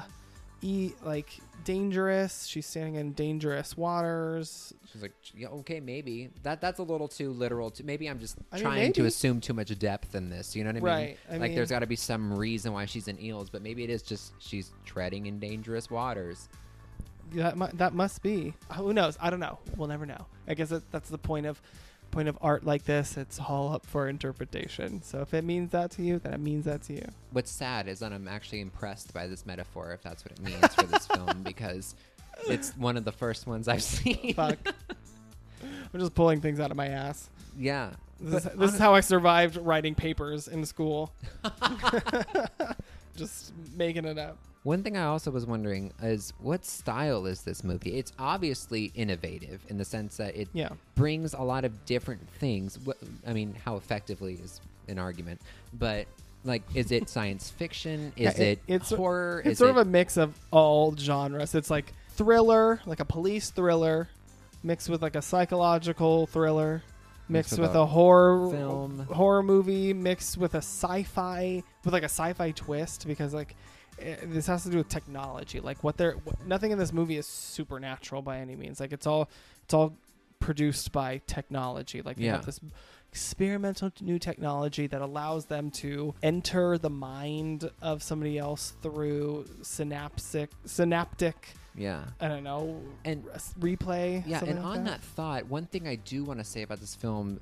[0.61, 1.29] e like
[1.65, 2.45] dangerous.
[2.45, 4.73] She's standing in dangerous waters.
[4.91, 7.69] She's like, yeah, okay, maybe that that's a little too literal.
[7.71, 9.07] To maybe I'm just I mean, trying to maybe.
[9.09, 10.55] assume too much depth in this.
[10.55, 10.83] You know what I mean?
[10.85, 13.83] Right, I like, there's got to be some reason why she's in eels, but maybe
[13.83, 16.47] it is just she's treading in dangerous waters.
[17.31, 18.53] That mu- that must be.
[18.69, 19.17] Uh, who knows?
[19.19, 19.59] I don't know.
[19.75, 20.25] We'll never know.
[20.47, 21.61] I guess that, that's the point of
[22.11, 23.17] point of art like this.
[23.17, 25.01] It's all up for interpretation.
[25.01, 27.07] So if it means that to you, then it means that to you.
[27.31, 30.75] What's sad is that I'm actually impressed by this metaphor, if that's what it means
[30.75, 31.95] for this film, because
[32.47, 34.35] it's one of the first ones I've seen.
[34.35, 34.59] Fuck.
[35.63, 37.29] I'm just pulling things out of my ass.
[37.57, 37.91] yeah.
[38.19, 41.11] This, is, this is how I survived writing papers in school.
[43.17, 44.37] just making it up.
[44.63, 47.97] One thing I also was wondering is what style is this movie?
[47.97, 50.69] It's obviously innovative in the sense that it Yeah.
[50.95, 52.79] brings a lot of different things.
[53.27, 55.41] I mean, how effectively is an argument,
[55.73, 56.07] but
[56.45, 58.13] like, is it science fiction?
[58.15, 59.39] Is Yeah, it, it- it's- horror?
[59.39, 61.55] It's is sort it, of a mix of all genres.
[61.55, 64.07] It's like thriller, like a police thriller,
[64.63, 66.83] mixed with like a psychological thriller,
[67.27, 68.99] mixed, Mixed with, with a, a horror film.
[69.11, 73.55] horror movie, mixed with a sci-fi with like a sci-fi twist because like
[74.03, 75.59] Eh, this has to do with technology.
[75.59, 78.79] Like what they're what, nothing in this movie is supernatural by any means.
[78.79, 79.29] Like it's all
[79.63, 79.95] it's all
[80.39, 82.01] produced by technology.
[82.01, 82.33] Like they Yeah.
[82.37, 82.59] have this
[83.11, 90.49] experimental new technology that allows them to enter the mind of somebody else through synaptic
[90.65, 92.03] synaptic yeah.
[92.19, 93.23] I don't know And
[93.59, 94.23] replay.
[94.27, 95.01] Yeah, and like on that.
[95.01, 97.39] thought, one thing I do want to say about this film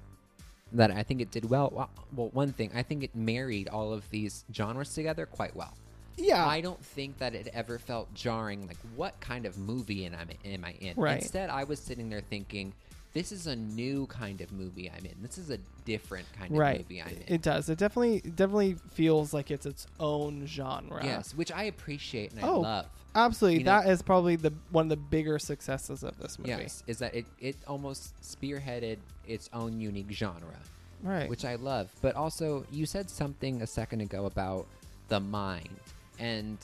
[0.71, 1.69] that I think it did well.
[1.73, 5.73] Well, well, one thing I think it married all of these genres together quite well.
[6.21, 8.67] Yeah, I don't think that it ever felt jarring.
[8.67, 10.93] Like, what kind of movie am I, am I in?
[10.95, 11.21] Right.
[11.21, 12.73] Instead, I was sitting there thinking,
[13.13, 15.15] this is a new kind of movie I'm in.
[15.21, 16.77] This is a different kind of right.
[16.79, 17.23] movie I'm in.
[17.27, 17.67] It does.
[17.69, 21.03] It definitely definitely feels like it's its own genre.
[21.03, 22.85] yes, which I appreciate and I Oh, love.
[23.13, 23.59] Absolutely.
[23.59, 26.51] You know- that is probably the one of the bigger successes of this movie.
[26.51, 28.97] Yes, is that it, it almost spearheaded
[29.27, 30.55] its own unique genre.
[31.03, 31.27] Right.
[31.27, 31.89] which I love.
[32.03, 34.67] But also, you said something a second ago about
[35.07, 35.69] the mind,
[36.21, 36.57] and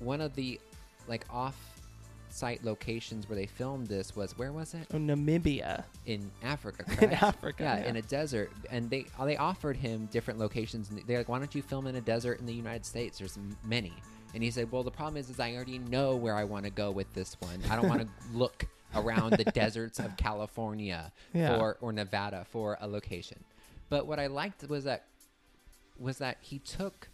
[0.00, 0.60] one of the
[1.06, 4.86] like off-site locations where they filmed this was where was it?
[4.92, 5.84] oh, Namibia.
[6.06, 7.12] In Africa, In?
[7.12, 7.88] Africa, yeah, yeah.
[7.88, 10.90] in a desert, and they uh, they offered him different locations.
[11.06, 13.18] They're like, "Why don't you film in a desert in the United States?
[13.18, 13.92] There's many."
[14.34, 16.70] And he said, "Well, the problem is, is I already know where I want to
[16.70, 17.60] go with this one.
[17.70, 21.56] I don't want to look around the deserts of California Yeah.
[21.56, 23.38] or or Nevada for a location."
[23.88, 25.04] But what I liked was that
[25.98, 27.08] was that he took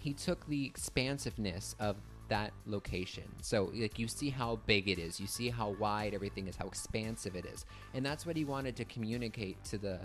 [0.00, 1.96] he took the expansiveness of
[2.28, 3.24] that location.
[3.42, 6.66] So like you see how big it is, you see how wide everything is, how
[6.66, 7.64] expansive it is.
[7.94, 10.00] And that's what he wanted to communicate to the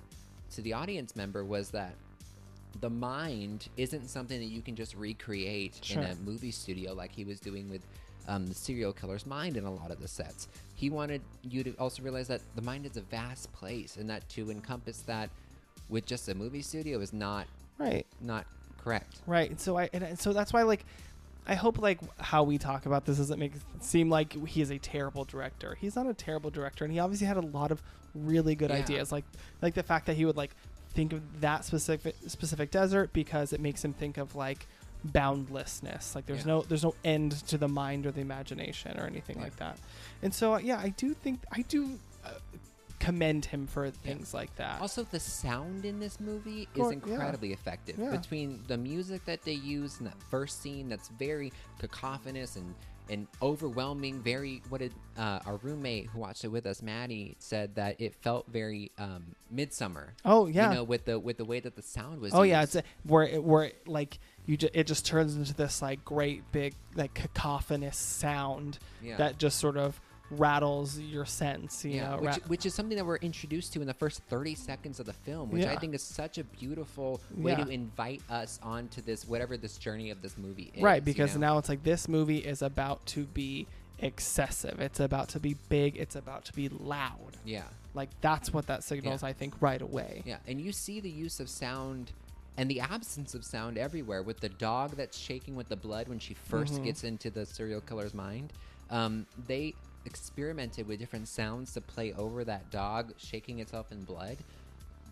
[0.52, 1.96] to the audience member was that
[2.82, 6.04] the mind isn't something that you can just recreate Sure.
[6.04, 7.82] in a movie studio like he was doing with
[8.28, 10.48] um, the serial killer's mind in a lot of the sets.
[10.74, 14.28] He wanted you to also realize that the mind is a vast place and that
[14.30, 15.30] to encompass that
[15.90, 18.06] with just a movie studio is not Right.
[18.20, 18.46] not
[18.86, 19.18] correct.
[19.28, 19.50] Right.
[19.50, 20.86] And so I and so that's why like
[21.48, 24.72] I hope like how we talk about this doesn't make it seem like he is
[24.72, 25.76] a terrible director.
[25.76, 27.82] He's not a terrible director and he obviously had a lot of
[28.16, 28.78] really good Yeah.
[28.78, 29.26] ideas like
[29.62, 30.52] like the fact that he would like
[30.94, 34.66] think of that specific specific desert because it makes him think of like
[35.04, 36.54] boundlessness like there's Yeah.
[36.54, 39.44] no there's no end to the mind or the imagination or anything Yeah.
[39.44, 39.78] like that
[40.22, 42.30] and so yeah i do think i do uh,
[43.06, 46.90] commend him for things like that Also, the sound in this movie is yeah.
[46.92, 47.98] incredibly effective.
[48.00, 48.12] Yeah.
[48.12, 52.74] Between the music that they use in that first scene, that's very cacophonous and
[53.08, 54.20] and overwhelming.
[54.24, 58.16] Very what did uh, our roommate who watched it with us, Maddie, said that it
[58.16, 60.08] felt very um, Midsommar.
[60.26, 62.34] oh yeah You know, with the with the way that the sound was.
[62.34, 65.54] Oh yeah, it's a, where it, where it, like you ju- it just turns into
[65.54, 69.18] this like great big like cacophonous sound Yeah.
[69.18, 70.02] that just sort of
[70.32, 71.86] rattles your sense.
[71.86, 74.22] You yeah, know, which, ra- which is something that we're introduced to in the first
[74.24, 77.64] 30 seconds of the film, which I think is such a beautiful way Yeah.
[77.64, 80.82] to invite us onto this, whatever this journey of this movie is.
[80.84, 81.42] right you because know?
[81.42, 83.68] now it's like this movie is about to be
[84.00, 84.80] excessive.
[84.80, 85.98] It's about to be big.
[85.98, 87.38] It's about to be loud.
[87.46, 87.64] Yeah.
[87.94, 89.22] Like that's what that signals.
[89.24, 89.30] Yeah.
[89.30, 90.22] I think right away.
[90.26, 92.12] Yeah, and you see the use of sound
[92.58, 96.20] and the absence of sound everywhere with the dog that's shaking with the blood when
[96.20, 96.84] she 1st Mhm.
[96.86, 98.52] gets into the serial killer's mind.
[98.90, 99.74] Um, they
[100.06, 104.38] experimented with different sounds to play over that dog shaking itself in blood,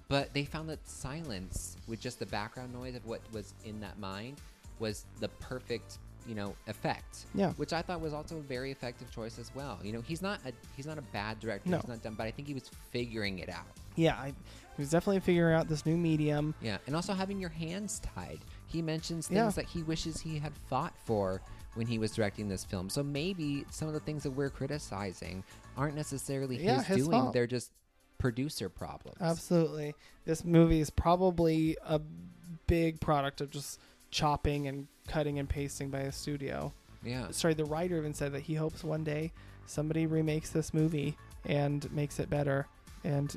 [0.07, 3.99] but they found that silence with just the background noise of what was in that
[3.99, 4.37] mind
[4.79, 7.51] was the perfect you know effect Yeah.
[7.57, 10.39] which i thought was also a very effective choice as well you know he's not
[10.47, 11.77] a he's not a bad director No.
[11.79, 13.65] he's not dumb but i think he was figuring it out
[13.97, 16.55] Yeah, I he was definitely figuring out this new medium.
[16.61, 18.39] yeah, and also having your hands tied.
[18.73, 19.49] He mentions things Yeah.
[19.51, 21.41] that he wishes he had fought for
[21.75, 22.89] when he was directing this film.
[22.89, 25.43] So maybe some of the things that we're criticizing
[25.77, 27.33] aren't necessarily Yeah, his, his doing; fault.
[27.33, 27.71] they're just
[28.17, 29.17] producer problems.
[29.21, 29.95] Absolutely.
[30.25, 32.01] This movie is probably a
[32.67, 33.79] big product of just
[34.11, 36.73] chopping and cutting and pasting by a studio.
[37.03, 39.33] Yeah, Sorry, the writer even said that he hopes one day
[39.65, 42.67] somebody remakes this movie and makes it better.
[43.03, 43.35] And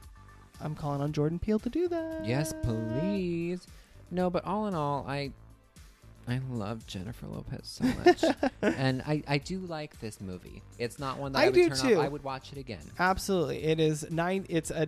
[0.60, 2.24] I'm calling on Jordan Peele to do that.
[2.24, 3.66] yes, please.
[4.10, 5.32] No, but all in all, I
[6.28, 8.24] I love Jennifer Lopez so much,
[8.62, 10.62] and I I do like this movie.
[10.78, 11.98] It's not one that I, I would do turn too.
[11.98, 12.04] off.
[12.04, 12.80] I would watch it again.
[12.98, 13.64] Absolutely.
[13.64, 14.86] It is nine it's a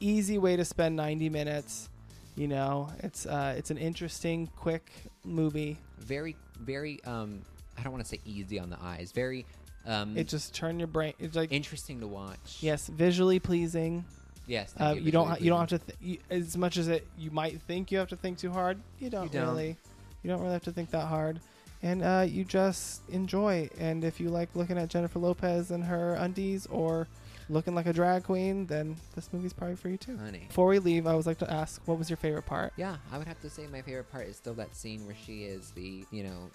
[0.00, 1.88] easy way to spend 90 minutes.
[2.36, 4.90] You know, it's uh it's an interesting, quick
[5.24, 5.78] movie.
[5.98, 7.02] Very, very.
[7.04, 7.42] Um,
[7.78, 9.10] I don't want to say easy on the eyes.
[9.12, 9.46] Very.
[9.86, 12.58] Um, It just turn your brain it's like interesting to watch.
[12.60, 14.04] yes, visually pleasing.
[14.46, 14.74] Yes.
[14.76, 15.28] Uh, thank you don't.
[15.28, 15.78] Ha- you don't have to.
[15.78, 18.78] Th- you, as much as it, you might think you have to think too hard.
[18.98, 19.48] You don't, don't.
[19.48, 19.76] really.
[20.22, 21.40] You don't really have to think that hard,
[21.82, 23.68] and uh, you just enjoy.
[23.78, 27.06] And if you like looking at Jennifer Lopez and her undies, or
[27.48, 30.16] looking like a drag queen, then this movie's probably for you too.
[30.16, 30.44] Honey.
[30.48, 32.72] Before we leave, I would like to ask, what was your favorite part?
[32.76, 35.44] Yeah, I would have to say my favorite part is still that scene where she
[35.44, 36.50] is the, you know,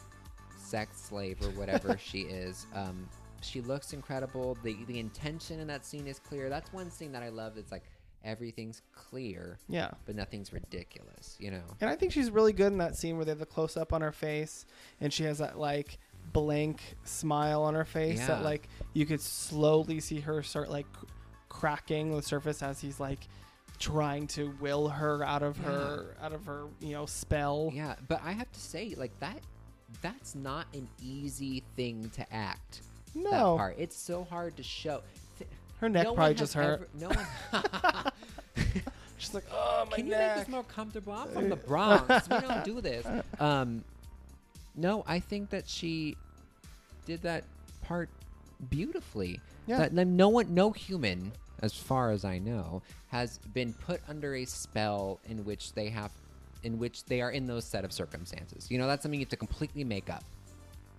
[0.58, 2.66] sex slave or whatever she is.
[2.76, 3.08] Um,
[3.42, 4.58] she looks incredible.
[4.64, 6.50] The the intention in that scene is clear.
[6.50, 7.58] That's one scene that I love.
[7.58, 7.84] It's like
[8.24, 9.90] everything's clear, Yeah.
[10.06, 11.36] but nothing's ridiculous.
[11.40, 11.64] You know.
[11.82, 13.94] And I think she's really good in that scene where they have the close up
[13.94, 14.66] on her face,
[15.00, 15.98] and she has that like
[16.34, 20.86] blank smile on her face that like you could slowly see her start like
[21.50, 23.28] cracking the surface as he's like
[23.80, 27.72] trying to will her out of her out of her you know spell.
[27.74, 29.40] Yeah, but I have to say, like that,
[30.04, 32.82] that's not an easy thing to act.
[33.16, 33.76] That No, part.
[33.78, 35.02] It's so hard to show.
[35.80, 36.82] Her neck no probably just hurt.
[36.82, 38.04] ever- no one.
[39.18, 40.36] She's like, oh my Can you neck.
[40.38, 41.14] make this more comfortable?
[41.14, 42.28] I'm from the Bronx.
[42.30, 43.06] we don't do this.
[43.40, 43.84] Um,
[44.76, 46.16] no, I think that she
[47.06, 47.44] did that
[47.84, 48.10] part
[48.70, 49.40] beautifully.
[49.68, 49.78] Yeah.
[49.80, 51.32] That, that no one, no human,
[51.62, 56.12] as far as I know, has been put under a spell in which they have,
[56.64, 58.70] in which they are in those set of circumstances.
[58.72, 60.24] You know, that's something you have to completely make up.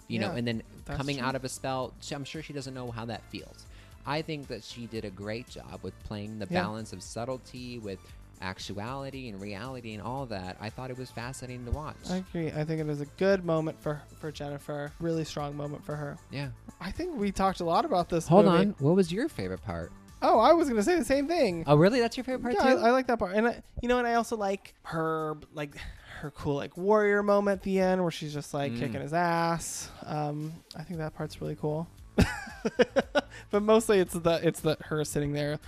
[0.09, 1.27] You know, and then coming true.
[1.27, 3.65] out of a spell, I'm sure she doesn't know how that feels.
[4.05, 6.63] I think that she did a great job with playing the Yeah.
[6.63, 7.99] balance of subtlety with
[8.41, 10.57] actuality and reality and all that.
[10.61, 11.97] I thought it was fascinating to watch.
[12.11, 12.49] I agree.
[12.49, 14.93] I think it was a good moment for for Jennifer.
[15.01, 16.19] Really strong moment for her.
[16.31, 16.49] yeah.
[16.81, 18.27] I think we talked a lot about this.
[18.27, 18.59] Hold movie.
[18.59, 18.75] on.
[18.81, 19.93] What was your favorite part?
[20.21, 21.63] Oh, I was gonna say the same thing.
[21.67, 22.01] Oh, really?
[22.01, 22.81] That's your favorite part yeah, too?
[22.81, 25.77] I, I like that part, and I, you know, and I also like her like
[26.23, 28.79] her cool like warrior moment at the end where she's just like Mm.
[28.79, 29.91] kicking his ass.
[30.07, 31.87] Um, I think that part's really cool.
[33.51, 35.59] but mostly it's the it's the her sitting there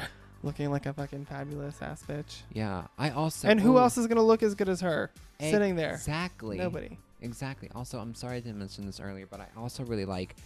[0.43, 2.43] looking like a fucking fabulous ass bitch.
[2.53, 2.85] yeah.
[2.99, 3.49] I also.
[3.49, 5.95] and who oh, else is gonna look as good as her sitting there?
[5.95, 6.59] Exactly.
[6.59, 6.99] Nobody.
[7.23, 7.71] Exactly.
[7.75, 10.37] Also, I'm sorry I didn't mention this earlier, but I also really like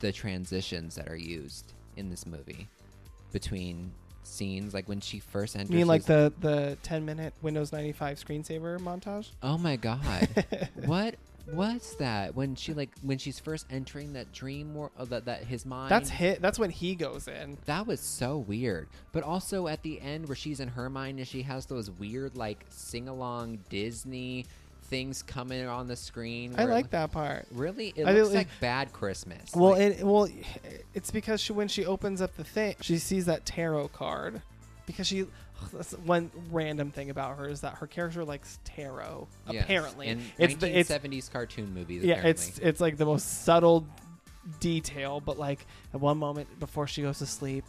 [0.00, 2.68] the transitions that are used in this movie
[3.32, 3.92] between
[4.26, 4.74] scenes.
[4.74, 5.70] Like when she first enters.
[5.70, 9.30] You mean like the the ten minute Windows ninety five screensaver montage?
[9.42, 10.28] Oh my god.
[10.84, 11.16] what
[11.52, 12.34] was that?
[12.34, 15.90] When she like when she's first entering that dream or uh, that that his mind.
[15.90, 16.42] That's hit.
[16.42, 17.58] That's when he goes in.
[17.66, 18.88] That was so weird.
[19.12, 22.36] But also at the end where she's in her mind and she has those weird
[22.36, 24.46] like sing along Disney
[24.86, 26.54] things coming on the screen.
[26.56, 27.46] I where- like that part.
[27.50, 29.54] Really, it I looks really- like bad Christmas.
[29.54, 30.28] Well, Like, it well,
[30.94, 34.42] it's because she when she opens up the thing, she sees that tarot card.
[34.86, 35.26] Because she,
[35.72, 39.26] that's one random thing about her is that her character likes tarot.
[39.50, 39.64] yes.
[39.64, 42.04] Apparently, in it's the it's 1970s cartoon movies.
[42.04, 42.30] yeah, apparently.
[42.48, 43.84] it's it's like the most subtle
[44.60, 45.20] detail.
[45.20, 47.64] But like at one moment before she goes to sleep,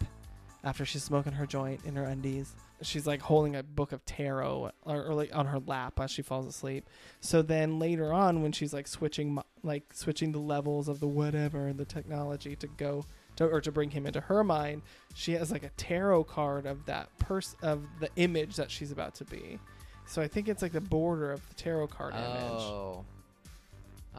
[0.63, 2.51] after she's smoking her joint in her undies,
[2.81, 6.21] she's like holding a book of tarot or, or like on her lap as she
[6.21, 6.87] falls asleep.
[7.19, 11.67] So then later on, when she's like switching like switching the levels of the whatever
[11.67, 13.05] and the technology to go
[13.37, 14.81] to, or to bring him into her mind,
[15.15, 19.15] she has like a tarot card of that person of the image that she's about
[19.15, 19.59] to be.
[20.05, 22.61] So I think it's like the border of the tarot card image.
[22.61, 23.05] Oh.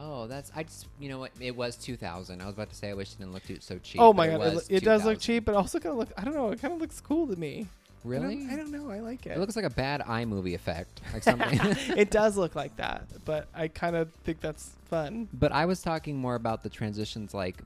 [0.01, 2.41] Oh, that's I just you know what it was 2000.
[2.41, 3.99] I was about to say I wish it didn't look too, so cheap.
[3.99, 6.09] Oh my god, it, it does look cheap, but also kind of look.
[6.17, 6.51] I don't know.
[6.51, 7.67] It kind of looks cool to me.
[8.03, 8.35] I Really?
[8.37, 8.89] don't, I don't know.
[8.89, 9.31] I like it.
[9.31, 11.49] It looks like a bad iMovie effect, like something.
[11.97, 15.27] it does look like that, but I kind of think that's fun.
[15.33, 17.57] But I was talking more about the transitions, like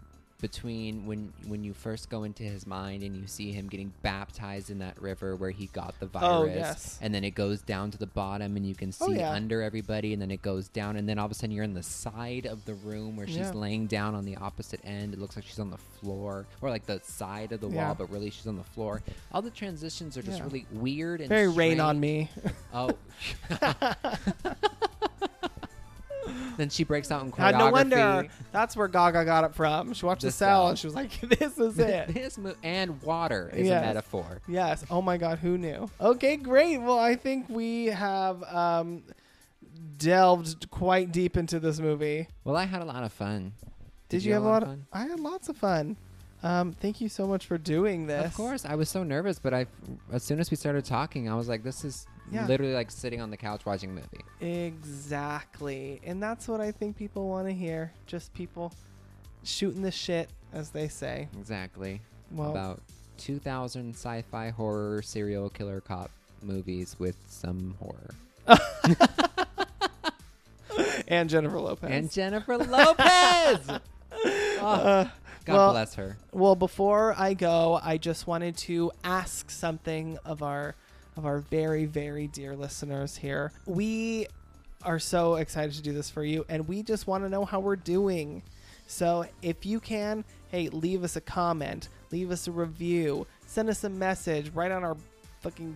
[0.44, 4.70] between when when you first go into his mind and you see him getting baptized
[4.70, 7.00] in that river where he got the oh, virus, Oh, yes.
[7.02, 9.32] and then it goes down to the bottom and you can oh, see Oh, yeah.
[9.32, 11.74] under everybody, and then it goes down, and then all of a sudden you're in
[11.74, 13.52] the side of the room where she's Yeah.
[13.54, 15.14] laying down on the opposite end.
[15.14, 17.86] It looks like she's on the floor, or like the side of the Yeah.
[17.86, 19.02] wall, but really she's on the floor.
[19.32, 22.30] All the transitions are just really weird and Very rain on me.
[22.74, 22.92] Oh.
[26.58, 27.52] then she breaks out in choreography.
[27.52, 29.94] God, no wonder that's where Gaga got it from.
[29.94, 30.70] She watched the, Cell.
[30.70, 33.84] and she was like, "This is it." this mo- and water is Yes.
[33.84, 34.42] a metaphor.
[34.48, 34.84] yes.
[34.90, 35.90] Oh my God, who knew?
[36.00, 36.78] Okay, great.
[36.80, 39.04] Well, I think we have um,
[39.98, 42.28] delved quite deep into this movie.
[42.44, 43.54] Well, I had a lot of fun.
[44.10, 44.64] Did, you, have a lot?
[44.64, 44.86] Of, fun?
[44.94, 45.98] I had lots of fun.
[46.44, 48.26] Um, thank you so much for doing this.
[48.26, 49.66] Of course, I was so nervous, but I,
[50.12, 52.48] as soon as we started talking, I was like, "This is Yeah.
[52.48, 54.24] literally like sitting on the couch watching a movie."
[54.68, 56.02] Exactly.
[56.06, 57.92] And that's what I think people want to hear.
[58.08, 58.74] Just people
[59.44, 61.28] shooting the shit, as they say.
[61.38, 62.02] Exactly.
[62.32, 62.82] Well, About
[63.18, 66.10] 2,000 sci-fi horror serial killer cop
[66.42, 68.16] movies with some horror.
[71.08, 71.90] and Jennifer Lopez.
[71.92, 73.60] And Jennifer Lopez.
[73.70, 73.80] Oh,
[74.64, 75.10] Uh,
[75.46, 76.18] God well- bless her.
[76.32, 80.76] well, before I go, I just wanted to ask something of our
[81.18, 83.52] of our very very dear listeners here.
[83.66, 84.28] We
[84.84, 87.60] are so excited to do this for you and we just want to know how
[87.60, 88.44] we're doing.
[88.86, 93.84] So, if you can, hey, leave us a comment, leave us a review, send us
[93.86, 94.98] a message right on our
[95.42, 95.76] fucking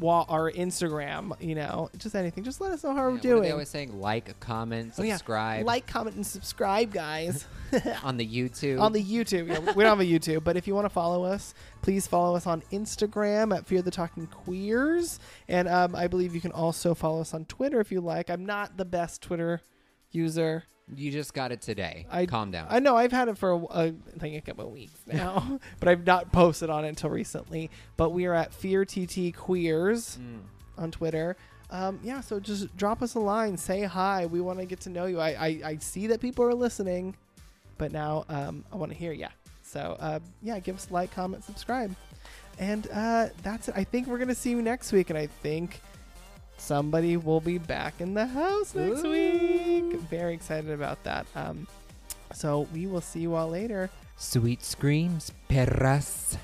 [0.00, 2.42] wall, our Instagram, you know, just anything.
[2.42, 3.42] Just let us know how we're doing.
[3.42, 4.00] they always saying?
[4.00, 5.14] Like, comment, Oh, yeah.
[5.14, 7.46] subscribe Like, comment, and subscribe, guys.
[8.02, 8.80] on the YouTube.
[8.80, 9.48] on the YouTube.
[9.48, 12.34] Yeah, we don't have a YouTube, but if you want to follow us, please follow
[12.34, 16.94] us on Instagram at Fear the Talking Queers, and um, I believe you can also
[16.94, 18.28] follow us on Twitter if you like.
[18.30, 19.60] I'm not the best Twitter
[20.12, 20.64] user.
[20.94, 22.06] you just got it today.
[22.10, 22.66] I- Calm down.
[22.70, 25.58] I know I've had it for a, a, I think a couple of weeks now,
[25.78, 27.70] but I've not posted on it until recently.
[27.96, 30.40] But we are at Fear TT Queers Mm.
[30.78, 31.36] on Twitter.
[31.70, 34.26] Um, yeah, so just drop us a line, say hi.
[34.26, 35.20] We want to get to know you.
[35.20, 37.14] I, I, I see that people are listening,
[37.78, 39.28] but now um, I want to hear you.
[39.62, 41.94] So uh, yeah, give us a like, comment, subscribe.
[42.58, 43.74] And uh, that's it.
[43.76, 45.80] I think we're gonna see you next week, and I think
[46.60, 49.10] somebody will be back in the house next Ooh.
[49.10, 50.00] week.
[50.02, 51.26] Very excited about that.
[51.34, 51.66] Um,
[52.32, 53.90] so we will see you all later.
[54.16, 56.36] Sweet screams, perras.